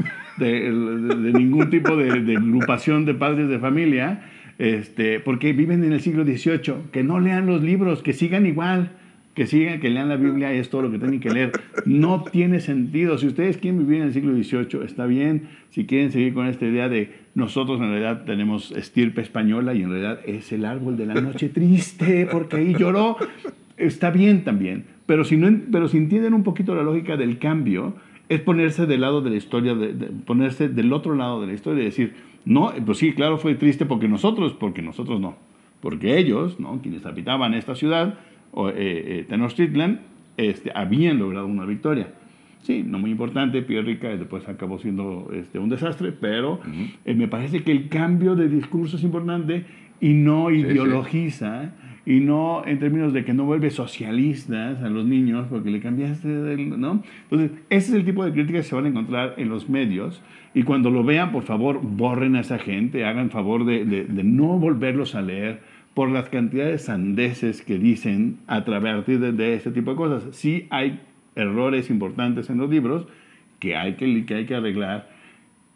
[1.33, 4.23] ningún tipo de, agrupación de padres de familia,
[4.59, 8.93] este, porque viven en el siglo XVIII, que no lean los libros, que sigan igual
[9.39, 11.53] que sigan, que lean la Biblia, es todo lo que tienen que leer.
[11.87, 13.19] No tiene sentido.
[13.19, 15.43] Si ustedes quieren vivir en el siglo XVIII, está bien.
[15.71, 19.91] Si quieren seguir con esta idea de nosotros en realidad tenemos estirpe española y en
[19.91, 23.17] realidad es el árbol de la noche triste porque ahí lloró,
[23.77, 24.85] está bien también.
[25.07, 27.95] Pero si, no, pero si entienden un poquito la lógica del cambio,
[28.29, 29.75] es ponerse del lado de la historia,
[30.27, 33.87] ponerse del otro lado de la historia y decir, no, pues sí, claro, fue triste
[33.87, 35.37] porque nosotros, porque nosotros no.
[35.81, 36.81] Porque ellos, ¿no?
[36.83, 38.19] quienes habitaban esta ciudad,
[38.51, 40.01] o, eh, eh, Tenochtitlan
[40.37, 42.15] este, habían logrado una victoria.
[42.63, 46.61] Sí, no muy importante, Rica después acabó siendo este, un desastre, pero
[47.05, 49.65] eh, me parece que el cambio de discurso es importante
[50.01, 51.73] y no ideologiza
[52.05, 56.29] y no en términos de que no vuelve socialistas a los niños porque le cambiaste,
[56.29, 57.03] ¿no?
[57.31, 60.23] Entonces, ese es el tipo de críticas que se van a encontrar en los medios
[60.55, 64.59] y cuando lo vean, por favor, borren a esa gente, hagan favor de, de no
[64.59, 65.61] volverlos a leer
[65.99, 70.37] por las cantidades sandeces que dicen a través de, este tipo de cosas.
[70.37, 71.01] Sí hay
[71.39, 73.07] errores importantes en los libros
[73.59, 75.09] que hay que, que hay que arreglar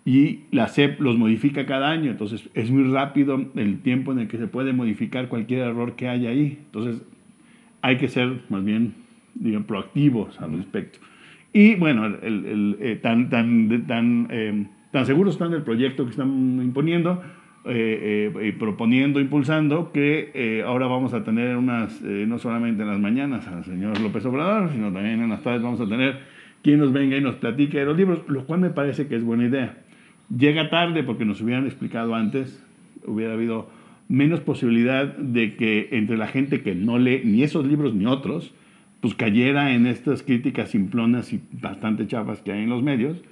[0.05, 4.29] y la SEP los modifica cada año, entonces es muy rápido el tiempo en el
[4.29, 6.59] que se puede modificar cualquier error que haya ahí.
[6.67, 7.03] Entonces
[7.83, 8.95] hay que ser más bien
[9.35, 10.99] digamos, proactivos al respecto.
[11.53, 16.61] Y bueno, el, eh, tan, tan, tan, eh, tan seguros están del proyecto que están
[16.63, 17.23] imponiendo,
[17.65, 22.89] eh, eh proponiendo, impulsando que eh, ahora vamos a tener unas, eh, no solamente en
[22.89, 26.21] las mañanas al señor López Obrador, sino también en las tardes vamos a tener
[26.63, 29.23] quien nos venga y nos platique de los libros, lo cual me parece que es
[29.23, 29.79] buena idea.
[30.37, 32.65] Llega tarde porque nos hubieran explicado antes,
[33.07, 33.71] hubiera habido
[34.09, 38.53] menos posibilidad de que entre la gente que no lee ni esos libros ni otros,
[39.01, 43.23] pues cayera en estas críticas simplonas y bastante chafas que hay en los medios,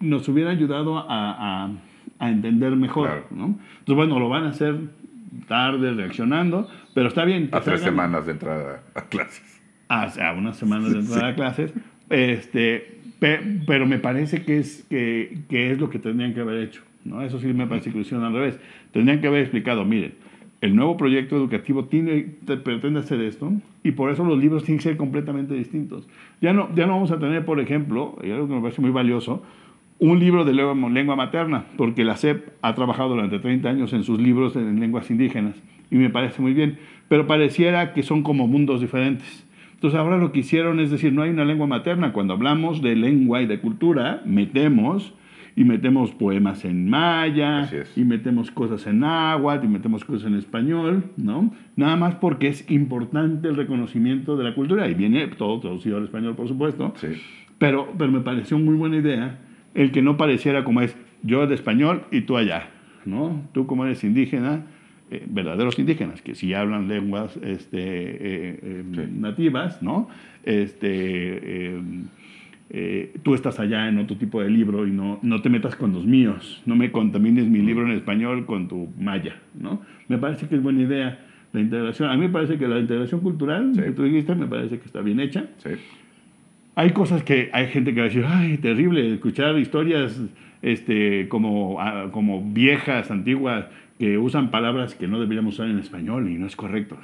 [0.00, 1.70] nos hubiera ayudado a a
[2.20, 3.26] entender mejor.
[3.30, 3.46] ¿no?
[3.46, 4.76] Entonces, bueno, lo van a hacer
[5.48, 7.48] tarde, reaccionando, pero está bien.
[7.52, 9.60] A tres semanas de entrada a clases.
[9.88, 11.72] A, a unas semanas de entrada a clases.
[12.08, 16.82] Este, pero me parece que es, que, que, es lo que tendrían que haber hecho.
[17.04, 17.22] ¿no?
[17.22, 18.58] Eso sí me parece que lo hicieron al revés.
[18.92, 20.14] Tendrían que haber explicado, miren,
[20.60, 24.84] el nuevo proyecto educativo tiene, pretende hacer esto y por eso los libros tienen que
[24.84, 26.08] ser completamente distintos.
[26.40, 28.90] Ya no, ya no vamos a tener, por ejemplo, y algo que me parece muy
[28.90, 29.42] valioso,
[29.98, 34.20] un libro de lengua materna, porque la SEP ha trabajado durante 30 años en sus
[34.20, 35.54] libros en lenguas indígenas,
[35.90, 36.78] y me parece muy bien,
[37.08, 39.46] pero pareciera que son como mundos diferentes.
[39.74, 42.96] Entonces ahora lo que hicieron es decir, no hay una lengua materna, cuando hablamos de
[42.96, 45.14] lengua y de cultura, metemos
[45.58, 51.04] y metemos poemas en maya, y metemos cosas en náhuatl, y metemos cosas en español,
[51.16, 51.50] ¿no?
[51.76, 56.04] Nada más porque es importante el reconocimiento de la cultura, y viene todo traducido al
[56.04, 57.08] español, por supuesto, Sí.
[57.56, 59.38] pero, pero me pareció muy buena idea
[59.76, 62.68] el que no pareciera como es yo de español y tú allá,
[63.04, 63.42] ¿no?
[63.52, 64.64] Tú como eres indígena,
[65.10, 69.00] eh, verdaderos indígenas, que sí hablan lenguas este, eh, eh, Sí.
[69.18, 70.08] nativas, ¿no?
[70.44, 71.80] Este, eh,
[72.70, 75.92] eh, tú estás allá en otro tipo de libro y no, no te metas con
[75.92, 79.82] los míos, no me contamines mi libro en español con tu maya, ¿no?
[80.08, 81.20] Me parece que es buena idea
[81.52, 82.10] la integración.
[82.10, 83.82] A mí me parece que la integración cultural Sí.
[83.82, 85.46] que tú dijiste me parece que está bien hecha.
[85.58, 85.70] Sí.
[86.78, 90.20] Hay cosas que hay gente que va a decir, ay, terrible, escuchar historias
[90.60, 93.64] este, como, ah, como viejas, antiguas,
[93.98, 96.98] que usan palabras que no deberíamos usar en español y no es correcto.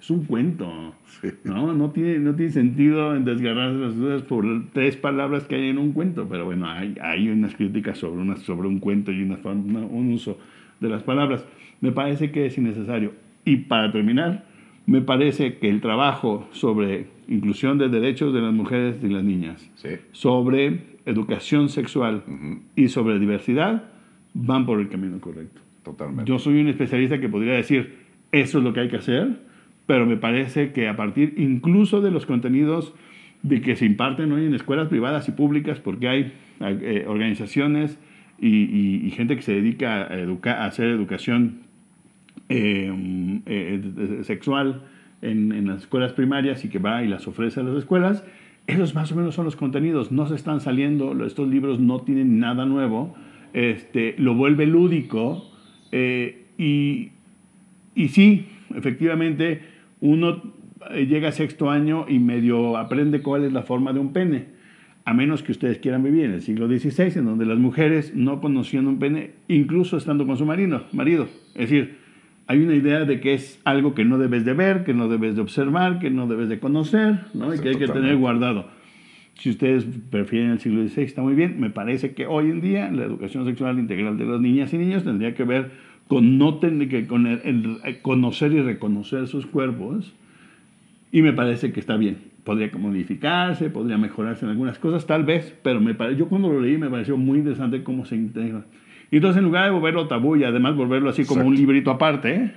[0.00, 1.28] Es un cuento, Sí.
[1.44, 1.72] ¿no?
[1.72, 5.78] No tiene, no tiene sentido en desgarrarse las dudas por tres palabras que hay en
[5.78, 9.38] un cuento, pero bueno, hay, hay unas críticas sobre, una, sobre un cuento y una
[9.44, 10.36] una- un uso
[10.80, 11.46] de las palabras.
[11.80, 13.12] Me parece que es innecesario.
[13.44, 14.44] Y para terminar,
[14.86, 19.68] me parece que el trabajo sobre inclusión de derechos de las mujeres y las niñas,
[19.76, 19.88] Sí.
[20.12, 22.60] sobre educación sexual Ujú.
[22.76, 23.84] y sobre diversidad
[24.34, 25.60] van por el camino correcto.
[25.82, 26.28] Totalmente.
[26.28, 27.94] Yo soy un especialista que podría decir,
[28.30, 29.40] eso es lo que hay que hacer,
[29.86, 32.94] pero me parece que a partir incluso de los contenidos
[33.42, 37.98] de que se imparten hoy en escuelas privadas y públicas, porque hay eh, organizaciones
[38.40, 41.62] y, y- y gente que se dedica a, educar, a hacer educación
[42.48, 44.82] eh, eh, sexual
[45.22, 48.24] en, en las escuelas primarias y que va y las ofrece a las escuelas,
[48.66, 52.38] esos más o menos son los contenidos, no se están saliendo, estos libros no tienen
[52.38, 53.14] nada nuevo,
[53.52, 55.50] este, lo vuelve lúdico
[55.90, 57.10] eh, y,
[57.94, 59.62] y sí, efectivamente,
[60.00, 60.42] uno
[60.90, 64.46] eh, llega a sexto año y medio aprende cuál es la forma de un pene,
[65.04, 68.40] a menos que ustedes quieran vivir en el siglo XVI, en donde las mujeres no
[68.40, 71.28] conocían un pene, incluso estando con su marido, marido.
[71.54, 72.01] Es decir,
[72.52, 75.34] hay una idea de que es algo que no debes de ver, que no debes
[75.36, 77.54] de observar, que no debes de conocer, ¿no?
[77.54, 78.66] y que hay que tener guardado.
[79.34, 81.58] Si ustedes prefieren el siglo XVI, está muy bien.
[81.58, 85.02] Me parece que hoy en día la educación sexual integral de las niñas y niños
[85.04, 85.70] tendría que ver
[86.08, 87.40] con no tener que con el-
[87.84, 90.12] el conocer y reconocer sus cuerpos.
[91.10, 92.18] Y me parece que está bien.
[92.44, 96.60] Podría modificarse, podría mejorarse en algunas cosas, tal vez, pero me pare- yo cuando lo
[96.60, 98.64] leí me pareció muy interesante cómo se integra.
[99.10, 101.60] Y entonces en lugar de volverlo tabú y además volverlo así como un Exacto.
[101.60, 102.52] librito aparte,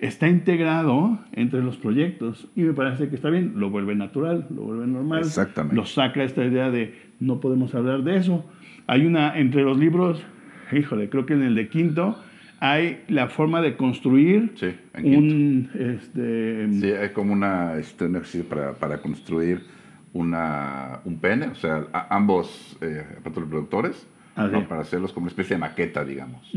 [0.00, 4.62] está integrado entre los proyectos y me parece que está bien, lo vuelve natural, lo
[4.62, 5.76] vuelve normal, Exactamente.
[5.76, 8.44] lo saca esta idea de no podemos hablar de eso.
[8.88, 10.22] Hay una, entre los libros,
[10.72, 12.18] híjole, creo que en el de quinto
[12.64, 18.14] hay la forma de construir Sí, en un, este, Sí, hay como una, este, un
[18.14, 19.62] ejercicio para, para construir
[20.12, 23.02] una, un pene, o sea, a- ambos eh,
[24.60, 24.66] sí.
[24.68, 26.50] para hacerlos como una especie de maqueta, digamos,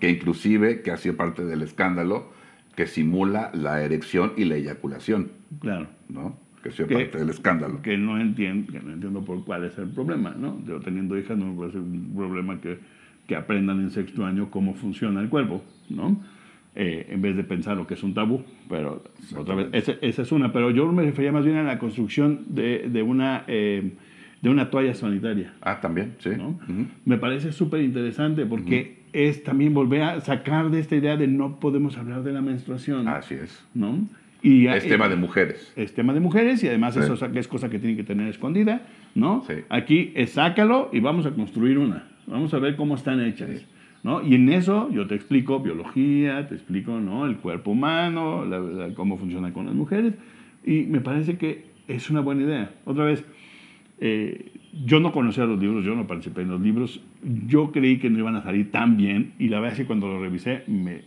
[0.00, 2.32] que inclusive, que ha sido parte del escándalo,
[2.74, 6.38] que simula la erección y la eyaculación, claro, ¿no?
[6.62, 7.82] que ha sido Que- parte del escándalo.
[7.82, 10.60] que no entiendo, que no entiendo por cuál es el problema, ¿no?
[10.66, 12.78] Yo teniendo hijas no me parece un problema que,
[13.26, 16.20] que aprendan en sexto año cómo funciona el cuerpo, ¿no?
[16.74, 19.02] Eh, en vez de pensar lo que es un tabú, pero
[19.36, 22.40] otra vez, esa, esa es una, pero yo me refería más bien a la construcción
[22.48, 23.92] de, de una, eh,
[24.42, 25.54] de una toalla sanitaria.
[25.62, 26.30] Ah, también, sí.
[26.36, 26.48] ¿no?
[26.50, 26.86] Ujú.
[27.06, 31.58] Me parece súper interesante porque es también volver a sacar de esta idea de no
[31.60, 33.64] podemos hablar de la menstruación, Así es.
[33.72, 34.06] ¿no?
[34.42, 35.72] Y, Es eh, tema de mujeres.
[35.76, 37.00] es tema de mujeres y además Sí.
[37.00, 38.82] eso es cosa que tiene que tener escondida,
[39.14, 39.42] ¿no?
[39.48, 39.54] Sí.
[39.70, 42.04] Aquí es sácalo y vamos a construir una.
[42.26, 43.66] Vamos a ver cómo están hechas.
[44.02, 44.22] ¿no?
[44.22, 47.26] Y en eso yo te explico biología, te explico, ¿no?
[47.26, 50.14] El cuerpo humano, la- la- cómo funciona con las mujeres
[50.64, 52.70] y me parece que es una buena idea.
[52.84, 53.24] Otra vez,
[53.98, 54.52] eh,
[54.84, 57.00] yo no conocía los libros, yo no participé en los libros,
[57.48, 60.06] yo creí que no iban a salir tan bien y la verdad es que cuando
[60.06, 61.02] lo revisé me,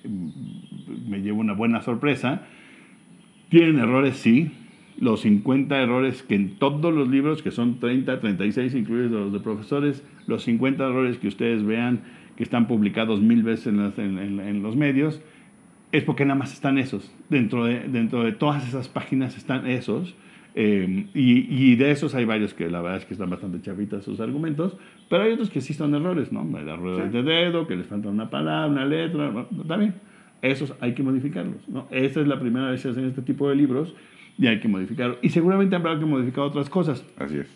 [1.08, 2.42] me llevo una buena sorpresa.
[3.50, 4.52] Tienen errores, sí.
[5.00, 9.40] Los 50 errores que en todos los libros, que son 30, 36, incluidos los de
[9.40, 12.02] profesores, los 50 errores que ustedes vean
[12.36, 15.22] que están publicados mil veces en, las- en- en- en los medios,
[15.92, 17.14] es porque nada más están esos.
[17.30, 20.16] Dentro de, dentro de todas esas páginas están esos.
[20.56, 24.04] eh, y, y de esos hay varios que la verdad es que están bastante chavitas
[24.04, 24.76] sus argumentos,
[25.10, 26.44] pero hay otros que sí son errores, ¿no?
[26.60, 27.18] Las ruedas Sí.
[27.18, 29.48] de dedo, que les falta una palabra, una letra, ¿no?
[29.62, 29.94] está bien.
[30.42, 31.88] Esos hay que modificarlos, ¿no?
[31.92, 33.94] Esta es la primera vez que hacen este tipo de libros
[34.40, 35.18] y hay que modificarlos.
[35.22, 37.06] Y seguramente habrá que modificar otras cosas.
[37.18, 37.48] Así es.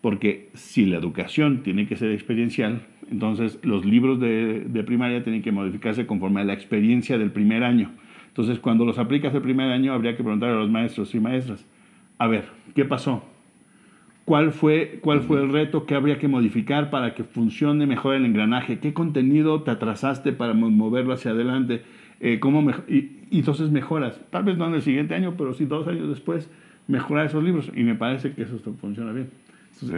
[0.00, 5.42] Porque si la educación tiene que ser experiencial, entonces los libros de, de primaria tienen
[5.42, 7.92] que modificarse conforme a la experiencia del primer año.
[8.26, 11.64] Entonces, cuando los aplicas el primer año, habría que preguntar a los maestros y maestras,
[12.18, 13.22] a ver, ¿qué pasó?
[14.24, 18.24] cuál fue, cuál fue el reto, qué habría que modificar para que funcione mejor el
[18.24, 21.82] engranaje, qué contenido te atrasaste para moverlo hacia adelante,
[22.20, 25.86] eh, cómo y, entonces mejoras, tal vez no en el siguiente año, pero sí dos
[25.88, 26.48] años después,
[26.88, 27.70] mejorar esos libros.
[27.74, 29.28] Y me parece que eso funciona bien.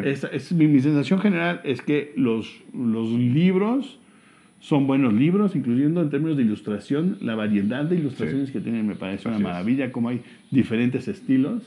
[0.05, 3.99] es, mi, mi, sensación general es que los, los libros
[4.61, 8.95] son buenos libros, incluyendo en términos de ilustración, la variedad de ilustraciones que tienen me
[8.95, 11.64] parece una maravilla, como hay diferentes estilos.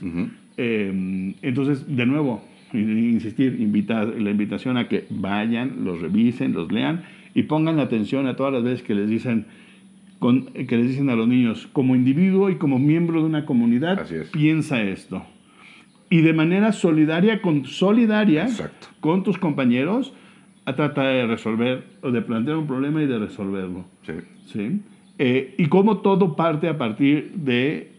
[0.58, 2.44] Eh, entonces, de nuevo,
[2.74, 7.04] insistir, invitar, la invitación a que vayan, los revisen, los lean
[7.36, 9.46] y pongan atención a todas las veces que les dicen,
[10.20, 14.82] que les dicen a los niños, como individuo y como miembro de una comunidad, piensa
[14.82, 15.24] esto.
[16.10, 18.48] Y de manera solidaria, con, solidaria
[19.00, 20.14] con tus compañeros,
[20.66, 23.86] a tratar de resolver o de plantear un problema y de resolverlo.
[24.04, 24.14] Sí.
[24.52, 24.82] ¿sí?
[25.18, 27.94] Eh, y cómo todo parte a partir de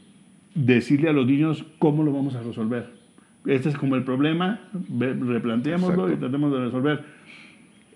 [0.55, 2.91] decirle a los niños cómo lo vamos a resolver.
[3.47, 4.61] Este es como el problema,
[4.99, 7.05] replanteémoslo y tratemos de resolver.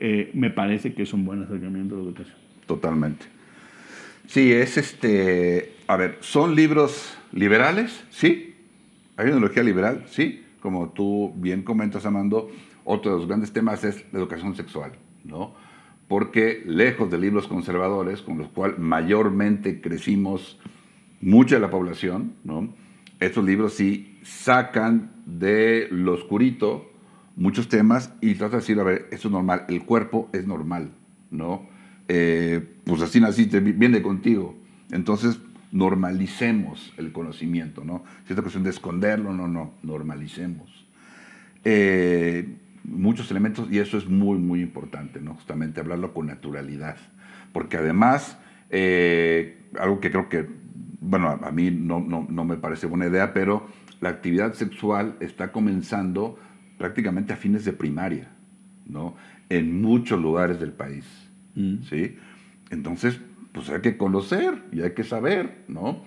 [0.01, 2.37] Eh, me parece que es un buen acercamiento a la educación.
[2.67, 3.27] Totalmente.
[4.27, 5.75] Sí, es este.
[5.87, 8.05] A ver, ¿son libros liberales?
[8.11, 8.55] Sí.
[9.17, 10.05] ¿Hay una ideología liberal?
[10.09, 10.45] Sí.
[10.61, 12.51] Como tú bien comentas, Amando,
[12.85, 14.93] otro de los grandes temas es la educación sexual,
[15.25, 15.55] ¿no?
[16.09, 20.59] Porque lejos de libros conservadores, con los cuales mayormente crecimos
[21.21, 22.73] mucha de la población, ¿no?
[23.19, 26.91] Estos libros sí sacan de lo oscurito
[27.37, 30.91] muchos temas y tratan de decir, a ver, esto es normal, el cuerpo es normal,
[31.31, 31.67] ¿no?
[32.09, 34.57] Eh, pues así naciste, viene contigo.
[34.91, 35.39] Entonces,
[35.73, 38.05] normalicemos el conocimiento, ¿no?
[38.27, 40.87] Si es cuestión de esconderlo, no, no, normalicemos.
[41.65, 45.35] Eh, muchos elementos y eso es muy, muy importante, ¿no?
[45.35, 46.97] Justamente hablarlo con naturalidad.
[47.53, 48.39] Porque además,
[48.71, 50.47] eh, algo que creo que,
[51.01, 53.67] bueno, a, mí no, no, no, me parece buena idea, pero
[54.01, 56.39] la actividad sexual está comenzando
[56.79, 58.31] prácticamente a fines de primaria,
[58.87, 59.15] ¿no?
[59.49, 61.05] En muchos lugares del país,
[61.55, 61.83] mm.
[61.89, 62.17] ¿sí?
[62.71, 63.21] Entonces,
[63.53, 66.03] pues hay que conocer y hay que saber, ¿no?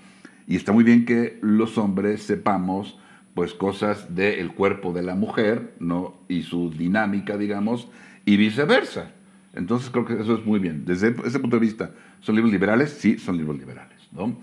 [0.48, 3.00] Y está muy bien que los hombres sepamos
[3.34, 6.16] pues cosas del cuerpo de la mujer, ¿no?
[6.28, 7.90] Y su dinámica, digamos,
[8.26, 9.12] y viceversa.
[9.54, 10.86] Entonces creo que eso es muy bien.
[10.86, 11.92] Desde ese punto de vista,
[12.22, 12.92] ¿son libros liberales?
[12.92, 14.38] Sí, son libros liberales, ¿no?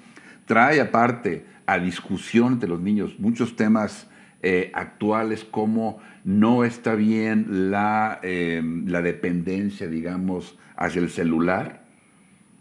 [0.46, 4.08] Trae aparte a discusión entre los niños muchos temas
[4.42, 11.84] eh, actuales como no está bien la, em, la dependencia, digamos, hacia el celular.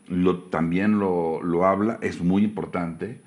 [0.08, 3.22] Lo, también lo, lo habla, es muy importante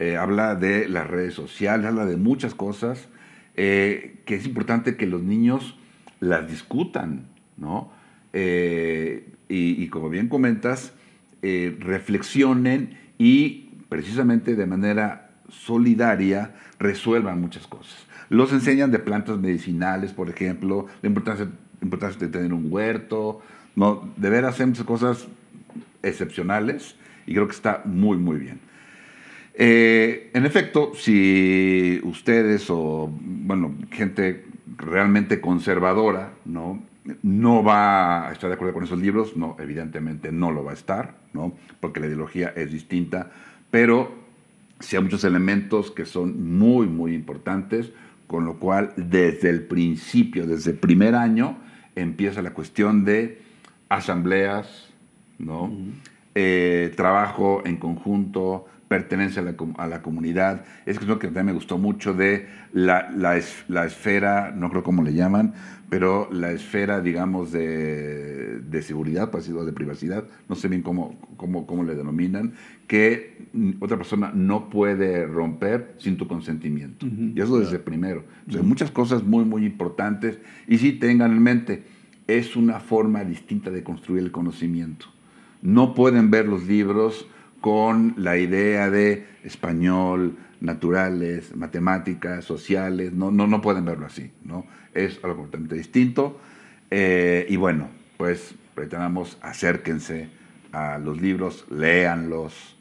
[0.00, 3.08] eh, habla de las redes sociales, habla de muchas cosas
[3.54, 5.78] eh, que es importante que los niños
[6.18, 7.92] las discutan, ¿no?
[8.32, 10.94] Y, como bien comentas,
[11.42, 18.06] reflexionen y precisamente de manera solidaria resuelvan muchas cosas.
[18.28, 21.48] Los enseñan de plantas medicinales, por ejemplo, la importancia,
[21.82, 23.40] importancia de tener un huerto,
[23.74, 24.08] ¿no?
[24.16, 25.26] De ver hacer muchas cosas
[26.02, 26.96] excepcionales
[27.26, 28.60] y creo que está muy, muy bien.
[29.54, 34.44] Eh, en efecto, si ustedes o, bueno, gente
[34.76, 36.82] realmente conservadora, ¿no?
[37.22, 40.74] No va a estar de acuerdo con esos libros, no, evidentemente no lo va a
[40.74, 41.54] estar, ¿no?
[41.80, 43.32] Porque la ideología es distinta,
[43.70, 44.19] pero
[44.80, 47.92] sí hay muchos elementos que son muy, muy importantes,
[48.26, 51.58] con lo cual desde el principio, desde el primer año,
[51.96, 53.42] empieza la cuestión de
[53.88, 54.88] asambleas,
[55.38, 55.72] ¿no?
[56.34, 60.64] Eh, trabajo en conjunto, pertenencia a la, a la, comunidad.
[60.84, 64.68] Es que es lo que también me gustó mucho de la, la, la, esfera, no
[64.68, 65.54] creo cómo le llaman,
[65.88, 71.68] pero la esfera, digamos, de, de seguridad, pues, de privacidad, no sé bien cómo, cómo,
[71.68, 72.54] cómo le denominan,
[72.88, 73.46] que
[73.78, 77.06] otra persona no puede romper sin tu consentimiento.
[77.06, 78.24] y eso desde primero.
[78.60, 80.40] Muchas cosas muy, muy importantes.
[80.66, 81.84] Y sí, tengan en mente,
[82.26, 85.06] es una forma distinta de construir el conocimiento.
[85.62, 87.28] No pueden ver los libros
[87.60, 94.66] con la idea de español, naturales, matemáticas, sociales, no, no, no pueden verlo así, ¿no?
[94.94, 96.40] Es algo completamente distinto.
[96.90, 100.28] Eh, y bueno, pues pretendamos acérquense
[100.72, 102.76] a los libros, léanlos.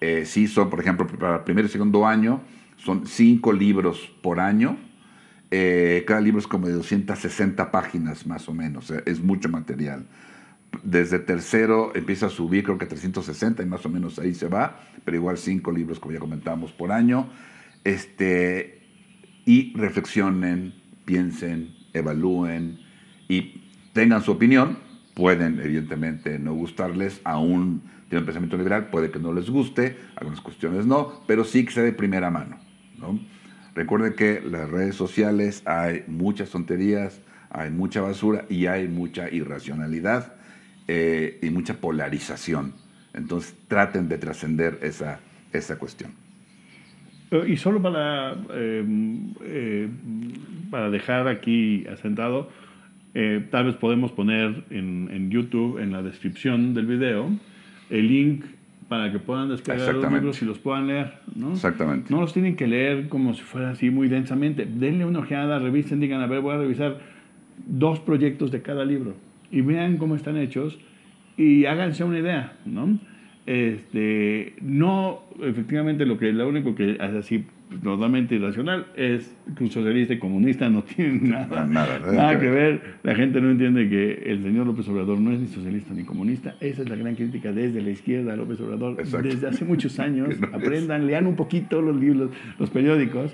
[0.00, 2.42] Eh, sí, son, por ejemplo, para el primer y segundo año,
[2.76, 4.76] son cinco libros por año.
[5.50, 10.06] Eh, cada libro es como de 260 páginas más o menos, es mucho material
[10.82, 14.80] desde tercero empieza a subir, creo que 360 y más o menos ahí se va,
[15.04, 17.28] pero igual cinco libros, como ya comentamos, por año.
[17.84, 18.82] Este,
[19.44, 20.74] y reflexionen,
[21.04, 22.80] piensen, evalúen
[23.28, 23.62] y
[23.92, 24.78] tengan su opinión.
[25.14, 30.86] Pueden, evidentemente, no gustarles, aún tienen pensamiento liberal, puede que no les guste, algunas cuestiones
[30.86, 32.58] no, pero sí que sea de primera mano.
[32.98, 33.18] ¿no?
[33.74, 37.20] Recuerde que las redes sociales hay muchas tonterías,
[37.50, 40.36] hay mucha basura y hay mucha irracionalidad
[40.88, 42.72] eh, y mucha polarización.
[43.12, 45.18] Entonces traten de trascender esa,
[45.52, 46.12] esa cuestión.
[47.32, 49.88] Eh, y solo para, em, eh,
[50.70, 52.50] para dejar aquí asentado,
[53.50, 57.30] tal vez podemos poner en, en, YouTube, en la descripción del video,
[57.88, 58.44] el link
[58.90, 61.14] para que puedan descargar los libros y los puedan leer.
[61.34, 61.52] ¿no?
[61.52, 62.12] Exactamente.
[62.12, 64.66] No los tienen que leer como si fuera así muy densamente.
[64.66, 66.98] Denle una ojeada, revisen, digan, a ver, voy a revisar
[67.66, 69.14] dos proyectos de cada libro
[69.50, 70.78] y vean cómo están hechos
[71.36, 72.98] y háganse una idea, ¿no?
[73.46, 77.44] Este, no, efectivamente, lo que lo único que es así
[77.82, 82.96] totalmente irracional es que un socialista y comunista no tienen nada, nada, que ver.
[83.02, 86.54] La gente no entiende que el señor López Obrador no es ni socialista ni comunista.
[86.60, 90.34] Esa es la gran crítica desde la izquierda a López Obrador desde hace muchos años.
[90.52, 93.32] Aprendan, lean un poquito los libros, los periódicos.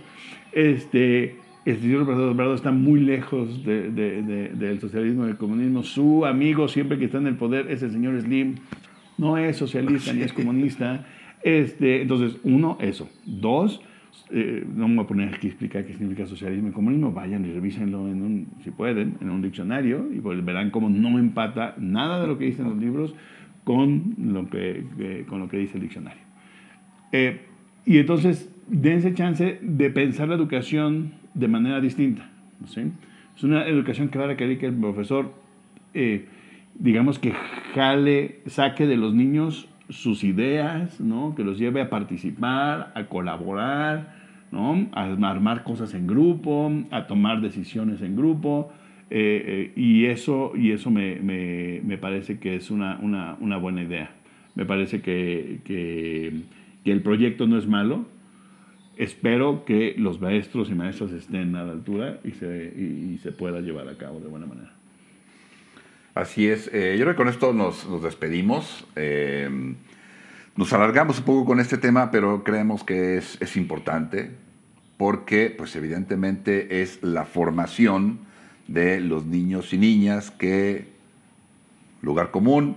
[0.53, 5.83] Este, el señor Obrador está muy lejos del socialismo y del comunismo.
[5.83, 8.57] Su amigo siempre que está en el poder es el señor Slim.
[9.19, 11.07] No es socialista ni es comunista.
[11.43, 13.09] Este, entonces, uno, eso.
[13.25, 13.81] Dos,
[14.31, 17.13] eh, no me voy a poner aquí a explicar qué significa socialismo y comunismo.
[17.13, 21.19] Vayan y revísenlo, en un, si pueden, en un diccionario y pues verán cómo no
[21.19, 23.15] empata nada de lo que dicen los libros
[23.63, 26.23] con lo que, con lo que dice el diccionario.
[27.13, 27.41] Eh,
[27.87, 32.29] y entonces, dense chance de pensar la educación de manera distinta.
[33.37, 35.33] Es una educación que va a requerir que el profesor,
[35.95, 36.27] eh,
[36.75, 37.33] digamos que
[37.75, 41.35] jale, saque de los niños sus ideas, ¿no?
[41.35, 44.15] que los lleve a participar, a colaborar,
[44.51, 44.89] ¿no?
[44.93, 48.73] a armar cosas en grupo, a tomar decisiones en grupo.
[49.11, 53.59] Eh, eh, y eso, y eso me, me, me parece que es una, una, una,
[53.59, 54.11] buena idea.
[54.55, 56.41] Me parece que, que,
[56.83, 58.07] que el proyecto no es malo,
[59.03, 63.61] espero que los maestros y maestras estén a la altura y se, y, se pueda
[63.61, 64.73] llevar a cabo de buena manera.
[66.15, 66.71] Así es.
[66.73, 68.85] Eh, yo creo que con esto nos, nos despedimos.
[68.97, 69.75] Eh,
[70.57, 74.31] nos alargamos un poco con este tema, pero creemos que es, es, importante
[74.99, 78.21] porque, pues evidentemente, es la formación
[78.69, 80.93] de los niños y niñas que,
[82.03, 82.77] lugar común,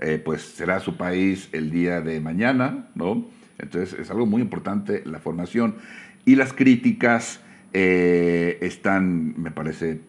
[0.00, 3.26] eh, pues será su país el día de mañana, ¿no?
[3.60, 5.76] Entonces es algo muy importante la formación.
[6.24, 7.40] Y las críticas
[7.72, 10.00] eh, están, me parece,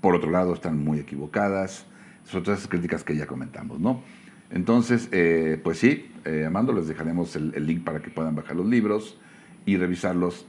[0.00, 1.86] por otro lado, están muy equivocadas.
[2.24, 4.02] Son todas esas críticas que ya comentamos, ¿no?
[4.50, 8.66] Entonces, eh, pues sí, eh, Amando, les dejaremos el, link para que puedan bajar los
[8.66, 9.18] libros
[9.66, 10.46] y revisarlos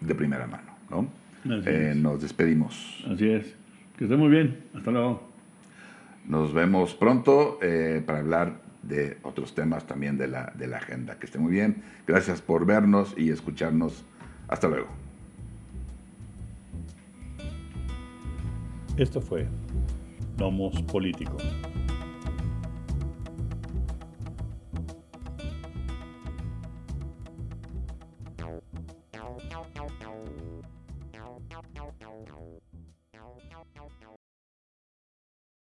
[0.00, 1.08] de primera mano, ¿no?
[1.44, 3.04] nos despedimos.
[3.08, 3.54] Así es.
[3.96, 4.64] Que esté muy bien.
[4.74, 5.30] Hasta luego.
[6.26, 7.60] Nos vemos pronto
[8.04, 11.18] para hablar de otros temas también de la, de la agenda.
[11.18, 11.82] Que esté muy bien.
[12.06, 14.04] Gracias por vernos y escucharnos.
[14.48, 14.88] Hasta luego.
[18.96, 19.46] Esto fue
[20.38, 21.42] Nomos Políticos.